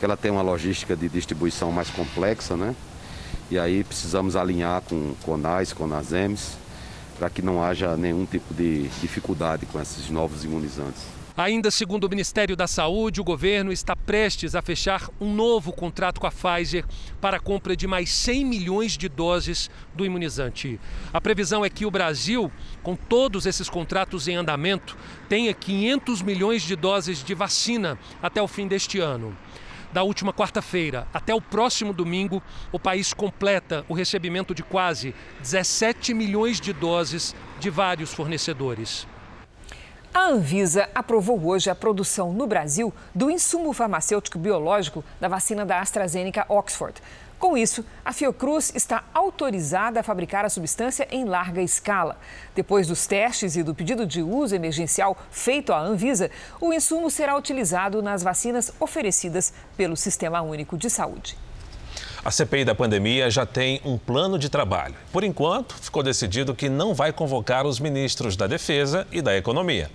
[0.00, 2.74] Ela tem uma logística de distribuição mais complexa, né?
[3.50, 6.56] E aí precisamos alinhar com CONAS, CONASEMS,
[7.18, 11.13] para que não haja nenhum tipo de dificuldade com esses novos imunizantes.
[11.36, 16.20] Ainda segundo o Ministério da Saúde, o governo está prestes a fechar um novo contrato
[16.20, 16.84] com a Pfizer
[17.20, 20.78] para a compra de mais 100 milhões de doses do imunizante.
[21.12, 22.52] A previsão é que o Brasil,
[22.84, 24.96] com todos esses contratos em andamento,
[25.28, 29.36] tenha 500 milhões de doses de vacina até o fim deste ano.
[29.92, 36.14] Da última quarta-feira até o próximo domingo, o país completa o recebimento de quase 17
[36.14, 39.04] milhões de doses de vários fornecedores.
[40.14, 45.80] A Anvisa aprovou hoje a produção no Brasil do insumo farmacêutico biológico da vacina da
[45.80, 47.02] AstraZeneca Oxford.
[47.36, 52.16] Com isso, a Fiocruz está autorizada a fabricar a substância em larga escala.
[52.54, 57.36] Depois dos testes e do pedido de uso emergencial feito à Anvisa, o insumo será
[57.36, 61.36] utilizado nas vacinas oferecidas pelo Sistema Único de Saúde.
[62.24, 64.94] A CPI da pandemia já tem um plano de trabalho.
[65.12, 69.90] Por enquanto, ficou decidido que não vai convocar os ministros da Defesa e da Economia.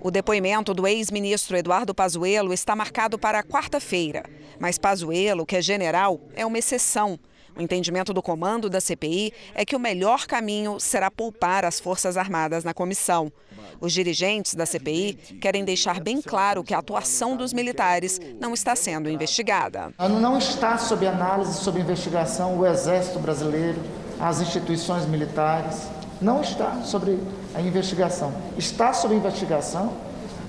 [0.00, 4.24] O depoimento do ex-ministro Eduardo Pazuello está marcado para quarta-feira.
[4.58, 7.18] Mas Pazuello, que é general, é uma exceção.
[7.56, 12.18] O entendimento do comando da CPI é que o melhor caminho será poupar as Forças
[12.18, 13.32] Armadas na comissão.
[13.80, 18.76] Os dirigentes da CPI querem deixar bem claro que a atuação dos militares não está
[18.76, 19.92] sendo investigada.
[19.98, 23.80] Não está sob análise, sob investigação o Exército Brasileiro,
[24.20, 25.95] as instituições militares.
[26.20, 27.18] Não está sobre
[27.54, 28.32] a investigação.
[28.56, 29.92] Está sob investigação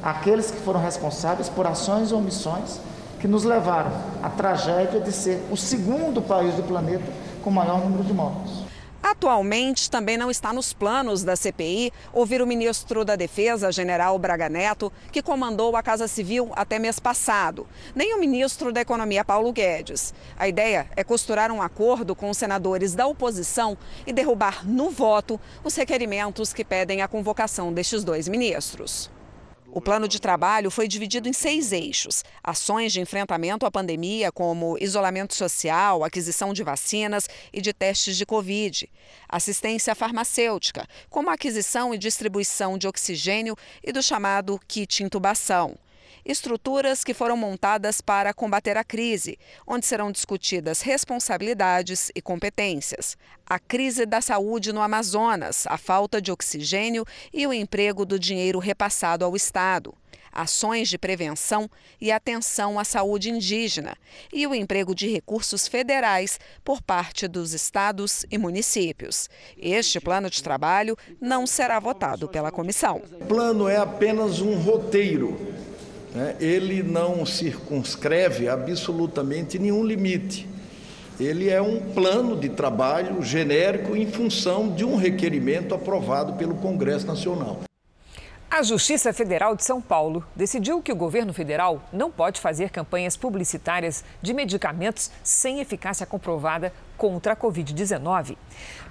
[0.01, 2.79] aqueles que foram responsáveis por ações ou omissões
[3.19, 3.91] que nos levaram
[4.21, 7.11] à tragédia de ser o segundo país do planeta
[7.43, 8.66] com maior número de mortos.
[9.01, 14.49] Atualmente, também não está nos planos da CPI ouvir o ministro da Defesa, general Braga
[14.49, 19.51] Neto, que comandou a Casa Civil até mês passado, nem o ministro da Economia, Paulo
[19.51, 20.13] Guedes.
[20.37, 25.39] A ideia é costurar um acordo com os senadores da oposição e derrubar no voto
[25.63, 29.16] os requerimentos que pedem a convocação destes dois ministros.
[29.71, 34.77] O plano de trabalho foi dividido em seis eixos: ações de enfrentamento à pandemia, como
[34.79, 38.89] isolamento social, aquisição de vacinas e de testes de Covid,
[39.27, 45.77] assistência farmacêutica, como a aquisição e distribuição de oxigênio e do chamado kit intubação
[46.27, 53.17] estruturas que foram montadas para combater a crise, onde serão discutidas responsabilidades e competências.
[53.45, 58.59] A crise da saúde no Amazonas, a falta de oxigênio e o emprego do dinheiro
[58.59, 59.95] repassado ao Estado
[60.37, 61.67] ações de prevenção
[61.99, 63.97] e atenção à saúde indígena
[64.31, 69.27] e o emprego de recursos federais por parte dos estados e municípios.
[69.57, 73.01] Este plano de trabalho não será votado pela comissão.
[73.19, 75.35] O plano é apenas um roteiro
[76.17, 80.49] né, ele não circunscreve absolutamente nenhum limite.
[81.19, 87.05] Ele é um plano de trabalho genérico em função de um requerimento aprovado pelo Congresso
[87.05, 87.59] Nacional.
[88.49, 93.15] A Justiça Federal de São Paulo decidiu que o governo federal não pode fazer campanhas
[93.15, 98.35] publicitárias de medicamentos sem eficácia comprovada contra a Covid-19.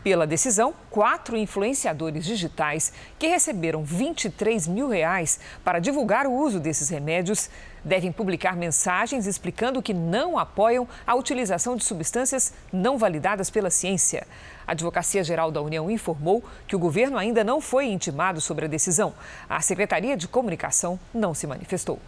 [0.07, 6.89] Pela decisão, quatro influenciadores digitais que receberam 23 mil reais para divulgar o uso desses
[6.89, 7.51] remédios
[7.85, 14.25] devem publicar mensagens explicando que não apoiam a utilização de substâncias não validadas pela ciência.
[14.65, 18.69] A Advocacia Geral da União informou que o governo ainda não foi intimado sobre a
[18.69, 19.13] decisão.
[19.49, 21.99] A Secretaria de Comunicação não se manifestou.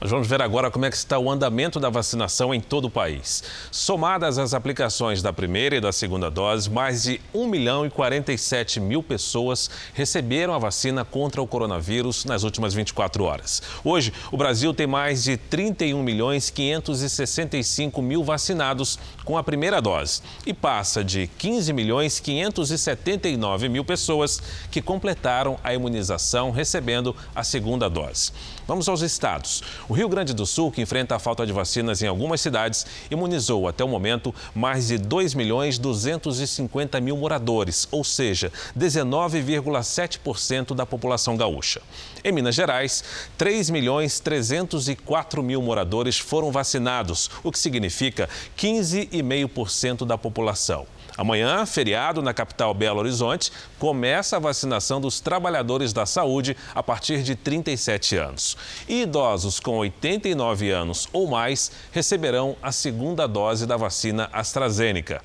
[0.00, 2.90] Nós vamos ver agora como é que está o andamento da vacinação em todo o
[2.90, 3.42] país.
[3.70, 8.80] Somadas as aplicações da primeira e da segunda dose, mais de 1 milhão e 47
[8.80, 13.62] mil pessoas receberam a vacina contra o coronavírus nas últimas 24 horas.
[13.84, 20.20] Hoje, o Brasil tem mais de 31 milhões 565 mil vacinados com a primeira dose
[20.44, 27.88] e passa de 15 milhões 579 mil pessoas que completaram a imunização recebendo a segunda
[27.88, 28.32] dose.
[28.66, 29.62] Vamos aos estados.
[29.86, 33.68] O Rio Grande do Sul, que enfrenta a falta de vacinas em algumas cidades, imunizou
[33.68, 41.36] até o momento mais de 2 milhões 250 mil moradores, ou seja, 19,7% da população
[41.36, 41.82] gaúcha.
[42.24, 43.04] Em Minas Gerais,
[43.36, 48.26] 3 milhões 304 mil moradores foram vacinados, o que significa
[48.56, 50.86] 15,5% da população.
[51.16, 57.22] Amanhã, feriado na capital Belo Horizonte, começa a vacinação dos trabalhadores da saúde a partir
[57.22, 58.56] de 37 anos.
[58.88, 65.22] E idosos com 89 anos ou mais receberão a segunda dose da vacina AstraZeneca.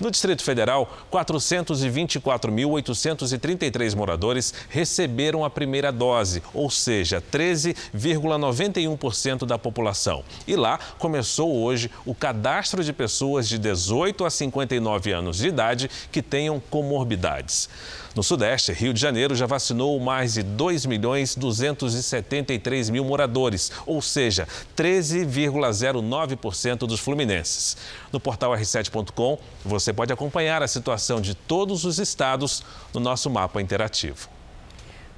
[0.00, 10.22] No Distrito Federal, 424.833 moradores receberam a primeira dose, ou seja, 13,91% da população.
[10.46, 15.90] E lá começou hoje o cadastro de pessoas de 18 a 59 anos de idade
[16.12, 17.68] que tenham comorbidades.
[18.14, 24.02] No Sudeste, Rio de Janeiro já vacinou mais de 2 milhões 273 mil moradores, ou
[24.02, 27.76] seja, 13,09% dos fluminenses.
[28.12, 33.60] No portal r7.com, você pode acompanhar a situação de todos os estados no nosso mapa
[33.60, 34.28] interativo.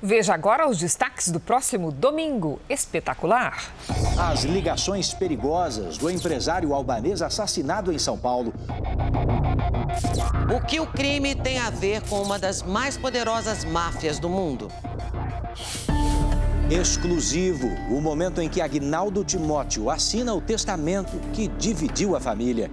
[0.03, 3.71] Veja agora os destaques do próximo domingo espetacular.
[4.19, 8.55] As ligações perigosas do empresário albanês assassinado em São Paulo.
[10.57, 14.69] O que o crime tem a ver com uma das mais poderosas máfias do mundo?
[16.71, 22.71] Exclusivo, o momento em que Agnaldo Timóteo assina o testamento que dividiu a família.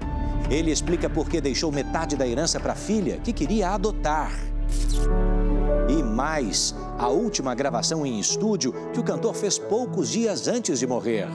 [0.50, 4.32] Ele explica por que deixou metade da herança para a filha que queria adotar.
[5.90, 10.88] E mais, a última gravação em estúdio que o cantor fez poucos dias antes de
[10.88, 11.28] morrer.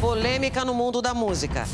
[0.00, 1.64] Polêmica no mundo da música.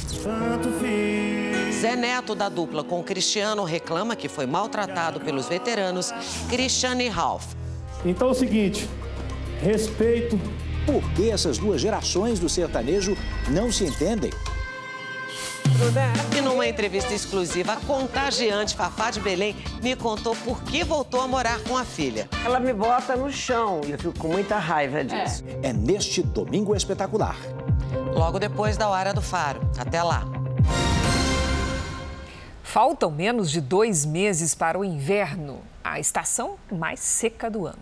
[1.80, 6.12] Zé Neto, da dupla com Cristiano, reclama que foi maltratado pelos veteranos
[6.48, 7.54] Cristiano e Ralph.
[8.04, 8.88] Então é o seguinte,
[9.60, 10.38] respeito.
[10.84, 13.16] Por que essas duas gerações do sertanejo
[13.48, 14.30] não se entendem?
[16.36, 21.28] E numa entrevista exclusiva, a contagiante Fafá de Belém me contou por que voltou a
[21.28, 22.28] morar com a filha.
[22.44, 25.44] Ela me bota no chão e eu fico com muita raiva disso.
[25.62, 27.36] É neste domingo espetacular.
[28.14, 29.60] Logo depois da hora do faro.
[29.78, 30.24] Até lá.
[32.62, 37.78] Faltam menos de dois meses para o inverno, a estação mais seca do ano.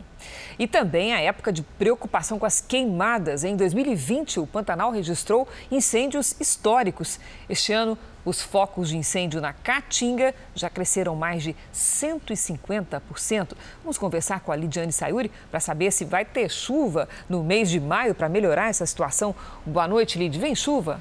[0.58, 3.44] E também a época de preocupação com as queimadas.
[3.44, 7.18] Em 2020, o Pantanal registrou incêndios históricos.
[7.48, 13.52] Este ano, os focos de incêndio na Caatinga já cresceram mais de 150%.
[13.82, 17.78] Vamos conversar com a Lidiane Sayuri para saber se vai ter chuva no mês de
[17.78, 19.34] maio para melhorar essa situação.
[19.66, 20.38] Boa noite, Lid.
[20.38, 21.00] Vem chuva?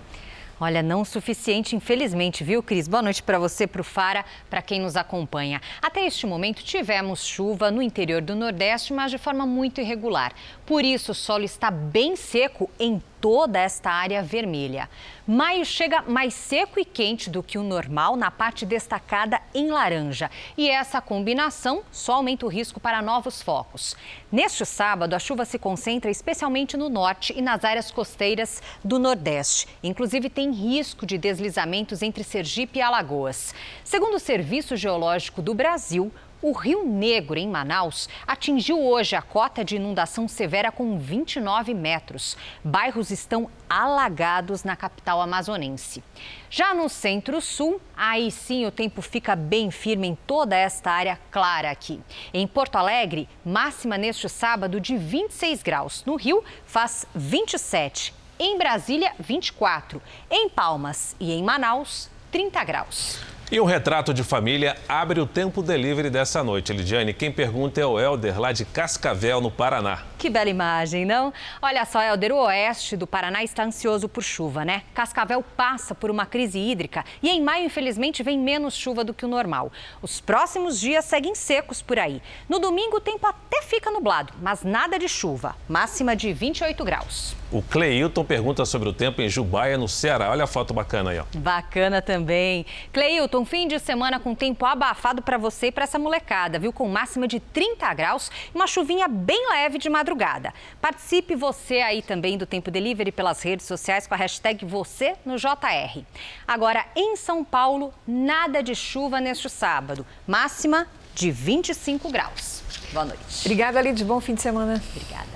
[0.64, 2.88] Olha, não o suficiente, infelizmente, viu, Cris?
[2.88, 5.62] Boa noite para você, para o Fara, para quem nos acompanha.
[5.82, 10.32] Até este momento, tivemos chuva no interior do Nordeste, mas de forma muito irregular.
[10.66, 14.90] Por isso, o solo está bem seco em toda esta área vermelha.
[15.26, 20.30] Maio chega mais seco e quente do que o normal na parte destacada em laranja.
[20.58, 23.96] E essa combinação só aumenta o risco para novos focos.
[24.30, 29.70] Neste sábado, a chuva se concentra especialmente no norte e nas áreas costeiras do Nordeste.
[29.82, 33.56] Inclusive, tem risco de deslizamentos entre Sergipe e Alagoas.
[33.86, 36.12] Segundo o Serviço Geológico do Brasil,
[36.44, 42.36] o Rio Negro, em Manaus, atingiu hoje a cota de inundação severa com 29 metros.
[42.62, 46.04] Bairros estão alagados na capital amazonense.
[46.50, 51.72] Já no centro-sul, aí sim o tempo fica bem firme em toda esta área clara
[51.72, 52.02] aqui.
[52.34, 56.04] Em Porto Alegre, máxima neste sábado de 26 graus.
[56.06, 58.14] No Rio, faz 27.
[58.38, 60.02] Em Brasília, 24.
[60.30, 63.33] Em Palmas e em Manaus, 30 graus.
[63.54, 67.14] E o retrato de família abre o tempo delivery dessa noite, Lidiane.
[67.14, 70.06] Quem pergunta é o Helder, lá de Cascavel, no Paraná.
[70.18, 71.32] Que bela imagem, não?
[71.62, 74.82] Olha só, Helder, o oeste do Paraná está ansioso por chuva, né?
[74.96, 79.24] Cascavel passa por uma crise hídrica e em maio, infelizmente, vem menos chuva do que
[79.24, 79.72] o normal.
[80.02, 82.24] Os próximos dias seguem secos por aí.
[82.50, 85.56] No domingo, o tempo até fica nublado, mas nada de chuva.
[85.70, 87.43] Máxima de 28 graus.
[87.54, 90.32] O Cleilton pergunta sobre o tempo em Jubaia, no Ceará.
[90.32, 91.26] Olha a foto bacana aí, ó.
[91.36, 92.66] Bacana também.
[92.92, 96.74] Cleilton, fim de semana com tempo abafado para você e para essa molecada, viu?
[96.74, 100.52] Com máxima de 30 graus e uma chuvinha bem leve de madrugada.
[100.82, 105.38] Participe você aí também do Tempo Delivery pelas redes sociais com a hashtag você no
[105.38, 106.02] JR.
[106.48, 110.04] Agora, em São Paulo, nada de chuva neste sábado.
[110.26, 112.64] Máxima de 25 graus.
[112.92, 113.42] Boa noite.
[113.42, 114.04] Obrigada, Lid.
[114.04, 114.82] Bom fim de semana.
[114.90, 115.33] Obrigada.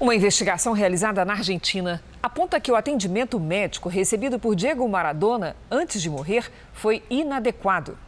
[0.00, 6.00] Uma investigação realizada na Argentina aponta que o atendimento médico recebido por Diego Maradona antes
[6.00, 7.98] de morrer foi inadequado.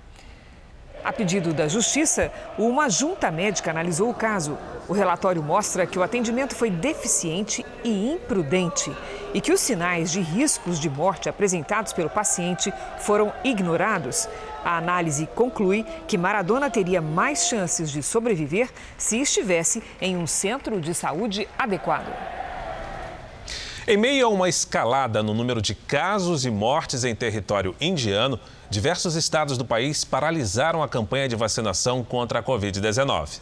[1.03, 4.59] A pedido da Justiça, uma junta médica analisou o caso.
[4.87, 8.95] O relatório mostra que o atendimento foi deficiente e imprudente
[9.33, 14.29] e que os sinais de riscos de morte apresentados pelo paciente foram ignorados.
[14.63, 20.81] A análise conclui que Maradona teria mais chances de sobreviver se estivesse em um centro
[20.81, 22.13] de saúde adequado.
[23.89, 28.39] Em meio a uma escalada no número de casos e mortes em território indiano,
[28.71, 33.41] diversos estados do país paralisaram a campanha de vacinação contra a Covid-19.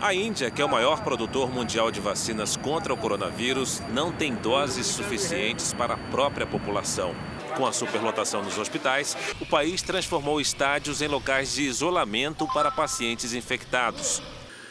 [0.00, 4.34] A Índia, que é o maior produtor mundial de vacinas contra o coronavírus, não tem
[4.34, 7.14] doses suficientes para a própria população.
[7.54, 13.34] Com a superlotação nos hospitais, o país transformou estádios em locais de isolamento para pacientes
[13.34, 14.22] infectados.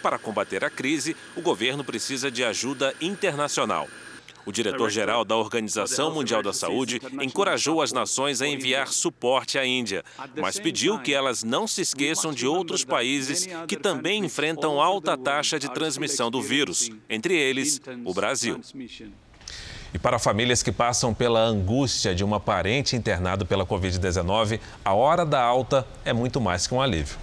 [0.02, 3.88] Para combater a crise, o governo precisa de ajuda internacional.
[4.50, 10.04] O diretor-geral da Organização Mundial da Saúde encorajou as nações a enviar suporte à Índia,
[10.36, 15.60] mas pediu que elas não se esqueçam de outros países que também enfrentam alta taxa
[15.60, 18.60] de transmissão do vírus, entre eles o Brasil.
[19.94, 25.28] E para famílias que passam pela angústia de uma parente internado pela Covid-19, a hora
[25.28, 27.20] da alta é muito mais que um alívio.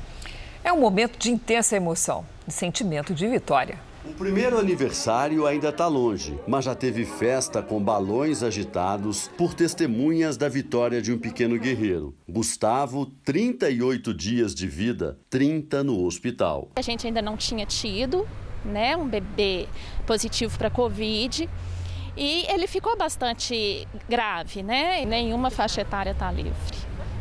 [0.62, 3.84] É um momento de intensa emoção, de sentimento de vitória.
[4.08, 10.36] O primeiro aniversário ainda está longe, mas já teve festa com balões agitados por testemunhas
[10.36, 12.14] da vitória de um pequeno guerreiro.
[12.28, 16.70] Gustavo, 38 dias de vida, 30 no hospital.
[16.76, 18.26] A gente ainda não tinha tido,
[18.64, 19.66] né, um bebê
[20.06, 21.50] positivo para Covid.
[22.16, 25.02] E ele ficou bastante grave, né?
[25.02, 26.54] E nenhuma faixa etária está livre.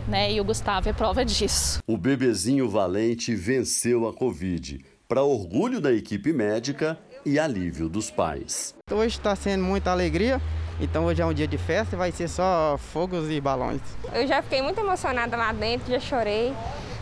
[0.07, 0.33] Né?
[0.33, 1.79] E o Gustavo é prova disso.
[1.87, 8.75] O bebezinho valente venceu a Covid, para orgulho da equipe médica e alívio dos pais.
[8.91, 10.41] Hoje está sendo muita alegria,
[10.79, 13.81] então hoje é um dia de festa e vai ser só fogos e balões.
[14.13, 16.53] Eu já fiquei muito emocionada lá dentro, já chorei.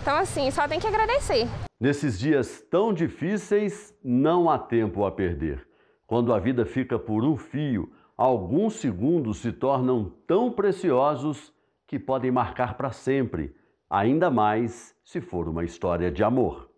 [0.02, 1.48] Então, assim, só tem que agradecer.
[1.80, 5.66] Nesses dias tão difíceis, não há tempo a perder.
[6.06, 11.54] Quando a vida fica por um fio, alguns segundos se tornam tão preciosos
[11.88, 13.56] que podem marcar para sempre,
[13.90, 16.70] ainda mais se for uma história de amor.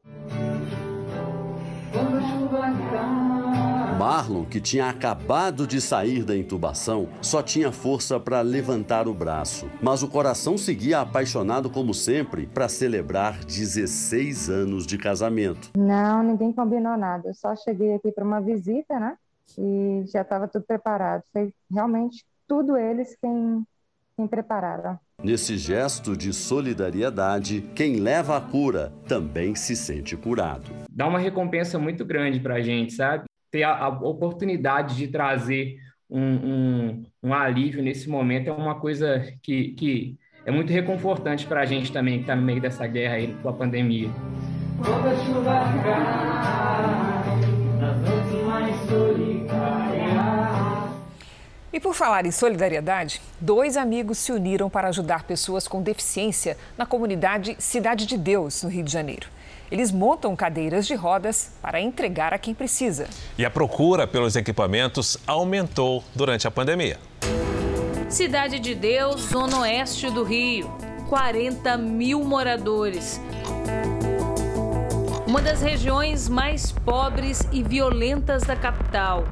[3.98, 9.70] Marlon, que tinha acabado de sair da intubação, só tinha força para levantar o braço.
[9.82, 15.72] Mas o coração seguia apaixonado como sempre para celebrar 16 anos de casamento.
[15.78, 17.30] Não, ninguém combinou nada.
[17.30, 19.18] Eu só cheguei aqui para uma visita, né?
[19.58, 21.24] E já estava tudo preparado.
[21.32, 23.66] Foi realmente tudo eles quem,
[24.18, 25.00] quem prepararam.
[25.24, 30.72] Nesse gesto de solidariedade, quem leva a cura também se sente curado.
[30.89, 33.26] Dá uma recompensa muito grande para a gente, sabe?
[33.55, 35.78] ter a, a oportunidade de trazer
[36.09, 41.61] um, um, um, alívio nesse momento é uma coisa que, que é muito reconfortante para
[41.61, 44.09] a gente também que está no meio dessa guerra aí com a pandemia.
[44.78, 45.53] Quando a chuva
[45.84, 47.24] cai,
[47.80, 49.95] nas noites mais solitárias.
[51.76, 56.86] E por falar em solidariedade, dois amigos se uniram para ajudar pessoas com deficiência na
[56.86, 59.28] comunidade Cidade de Deus, no Rio de Janeiro.
[59.70, 63.10] Eles montam cadeiras de rodas para entregar a quem precisa.
[63.38, 66.98] E a procura pelos equipamentos aumentou durante a pandemia.
[68.08, 70.74] Cidade de Deus, zona oeste do Rio.
[71.10, 73.20] 40 mil moradores.
[75.28, 79.26] Uma das regiões mais pobres e violentas da capital.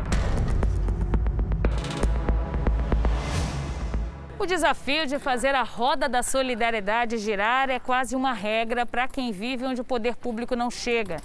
[4.43, 9.31] O desafio de fazer a roda da solidariedade girar é quase uma regra para quem
[9.31, 11.15] vive onde o poder público não chega.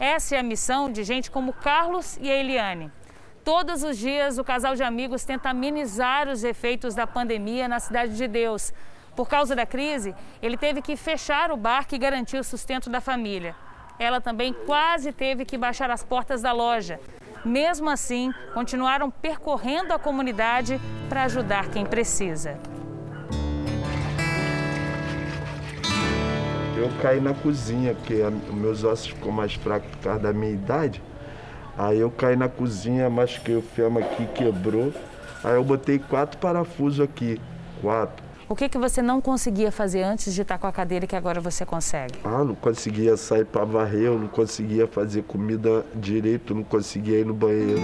[0.00, 2.90] Essa é a missão de gente como Carlos e a Eliane.
[3.44, 8.16] Todos os dias, o casal de amigos tenta amenizar os efeitos da pandemia na Cidade
[8.16, 8.74] de Deus.
[9.14, 10.12] Por causa da crise,
[10.42, 13.54] ele teve que fechar o bar que garantiu o sustento da família.
[13.96, 16.98] Ela também quase teve que baixar as portas da loja.
[17.44, 22.58] Mesmo assim, continuaram percorrendo a comunidade para ajudar quem precisa.
[26.76, 28.22] Eu caí na cozinha, porque
[28.52, 31.02] meus ossos ficou mais fracos por causa da minha idade.
[31.78, 34.92] Aí eu caí na cozinha, machuquei o fêmur aqui, quebrou.
[35.42, 37.40] Aí eu botei quatro parafusos aqui,
[37.80, 38.25] quatro.
[38.48, 41.40] O que, que você não conseguia fazer antes de estar com a cadeira que agora
[41.40, 42.20] você consegue?
[42.22, 47.26] Ah, não conseguia sair para varrer, eu não conseguia fazer comida direito, não conseguia ir
[47.26, 47.82] no banheiro.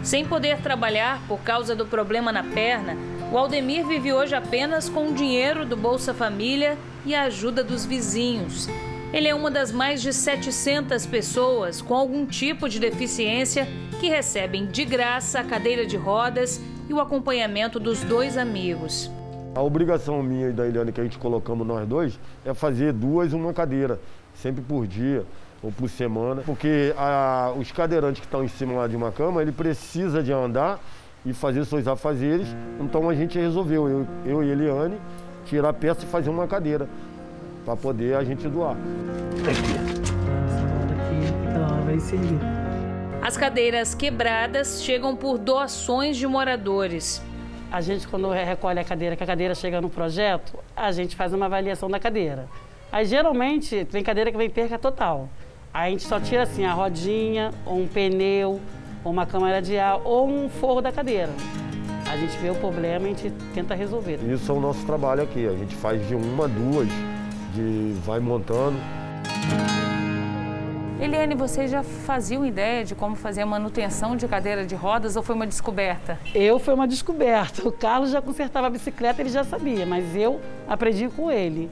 [0.00, 2.96] Sem poder trabalhar por causa do problema na perna,
[3.32, 7.84] o Aldemir vive hoje apenas com o dinheiro do Bolsa Família e a ajuda dos
[7.84, 8.68] vizinhos.
[9.12, 13.66] Ele é uma das mais de 700 pessoas com algum tipo de deficiência
[13.98, 19.10] que recebem de graça a cadeira de rodas e o acompanhamento dos dois amigos.
[19.54, 23.32] A obrigação minha e da Eliane que a gente colocamos nós dois é fazer duas
[23.32, 24.00] uma cadeira,
[24.34, 25.24] sempre por dia
[25.62, 29.42] ou por semana, porque a, os cadeirantes que estão em cima lá de uma cama,
[29.42, 30.78] ele precisa de andar
[31.26, 32.46] e fazer seus afazeres.
[32.80, 34.96] Então a gente resolveu, eu, eu e Eliane,
[35.44, 36.88] tirar a peça e fazer uma cadeira
[37.64, 38.76] para poder a gente doar.
[39.42, 39.88] Aqui.
[41.54, 42.67] Ela vai servir.
[43.28, 47.22] As cadeiras quebradas chegam por doações de moradores.
[47.70, 51.34] A gente, quando recolhe a cadeira, que a cadeira chega no projeto, a gente faz
[51.34, 52.48] uma avaliação da cadeira.
[52.90, 55.28] Aí, geralmente, tem cadeira que vem perca total.
[55.74, 58.62] Aí a gente só tira, assim, a rodinha, ou um pneu,
[59.04, 61.32] ou uma câmara de ar, ou um forro da cadeira.
[62.10, 64.20] A gente vê o problema e a gente tenta resolver.
[64.26, 65.46] Isso é o nosso trabalho aqui.
[65.46, 66.88] A gente faz de uma, duas,
[67.54, 68.78] de vai montando.
[71.00, 75.22] Eliane, vocês já faziam ideia de como fazer a manutenção de cadeira de rodas ou
[75.22, 76.18] foi uma descoberta?
[76.34, 77.66] Eu foi uma descoberta.
[77.68, 81.70] O Carlos já consertava a bicicleta, ele já sabia, mas eu aprendi com ele.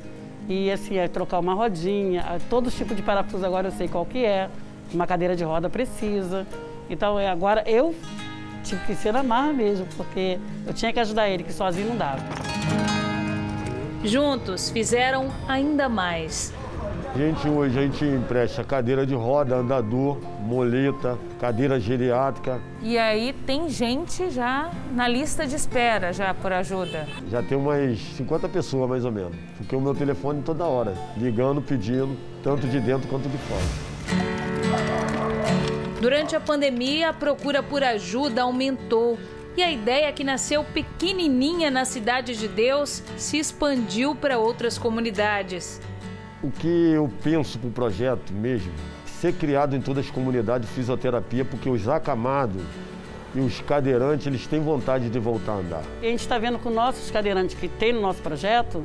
[0.49, 4.24] E assim, é trocar uma rodinha, todo tipo de parafuso agora eu sei qual que
[4.24, 4.49] é,
[4.95, 6.47] uma cadeira de roda precisa.
[6.89, 7.97] Então é, agora eu
[8.62, 11.97] tive que ser na marra mesmo, porque eu tinha que ajudar ele, que sozinho não
[11.97, 12.22] dava.
[14.05, 16.55] Juntos fizeram ainda mais.
[17.15, 22.61] Gente, hoje a gente empresta cadeira de roda, andador, moleta, cadeira geriátrica.
[22.83, 27.07] E aí tem gente já na lista de espera já por ajuda.
[27.31, 29.37] Já tem umas 50 pessoas mais ou menos.
[29.57, 33.63] Porque o meu telefone toda hora, ligando, pedindo, tanto de dentro quanto de fora.
[36.01, 39.19] Durante a pandemia, a procura por ajuda aumentou.
[39.57, 45.81] E a ideia que nasceu pequenininha na Cidade de Deus se expandiu para outras comunidades.
[46.47, 48.71] O que eu penso para o projeto mesmo,
[49.05, 52.63] ser criado em todas as comunidades de fisioterapia, porque os acamados
[53.35, 55.83] e os cadeirantes, eles têm vontade de voltar a andar.
[56.01, 58.85] E a gente está vendo que os nossos cadeirantes que tem no nosso projeto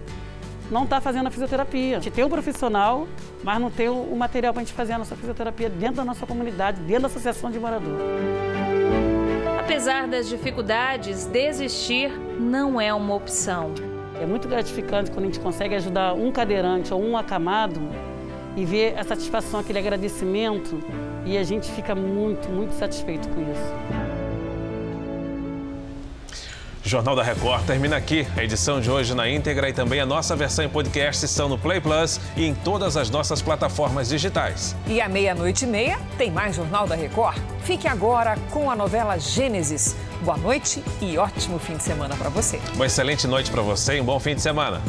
[0.71, 1.97] não está fazendo a fisioterapia.
[1.97, 3.07] A gente tem um profissional,
[3.43, 6.25] mas não tem o material para a gente fazer a nossa fisioterapia dentro da nossa
[6.25, 7.99] comunidade, dentro da associação de morador.
[9.59, 12.09] Apesar das dificuldades, desistir
[12.39, 13.90] não é uma opção.
[14.21, 17.81] É muito gratificante quando a gente consegue ajudar um cadeirante ou um acamado
[18.55, 20.79] e ver a satisfação, aquele agradecimento,
[21.25, 24.00] e a gente fica muito, muito satisfeito com isso.
[26.83, 28.27] Jornal da Record termina aqui.
[28.35, 31.57] A edição de hoje na íntegra e também a nossa versão em podcast estão no
[31.57, 34.75] Play Plus e em todas as nossas plataformas digitais.
[34.87, 37.37] E à meia-noite e meia tem mais Jornal da Record.
[37.63, 39.95] Fique agora com a novela Gênesis.
[40.21, 42.59] Boa noite e ótimo fim de semana para você.
[42.73, 44.81] Uma excelente noite para você e um bom fim de semana.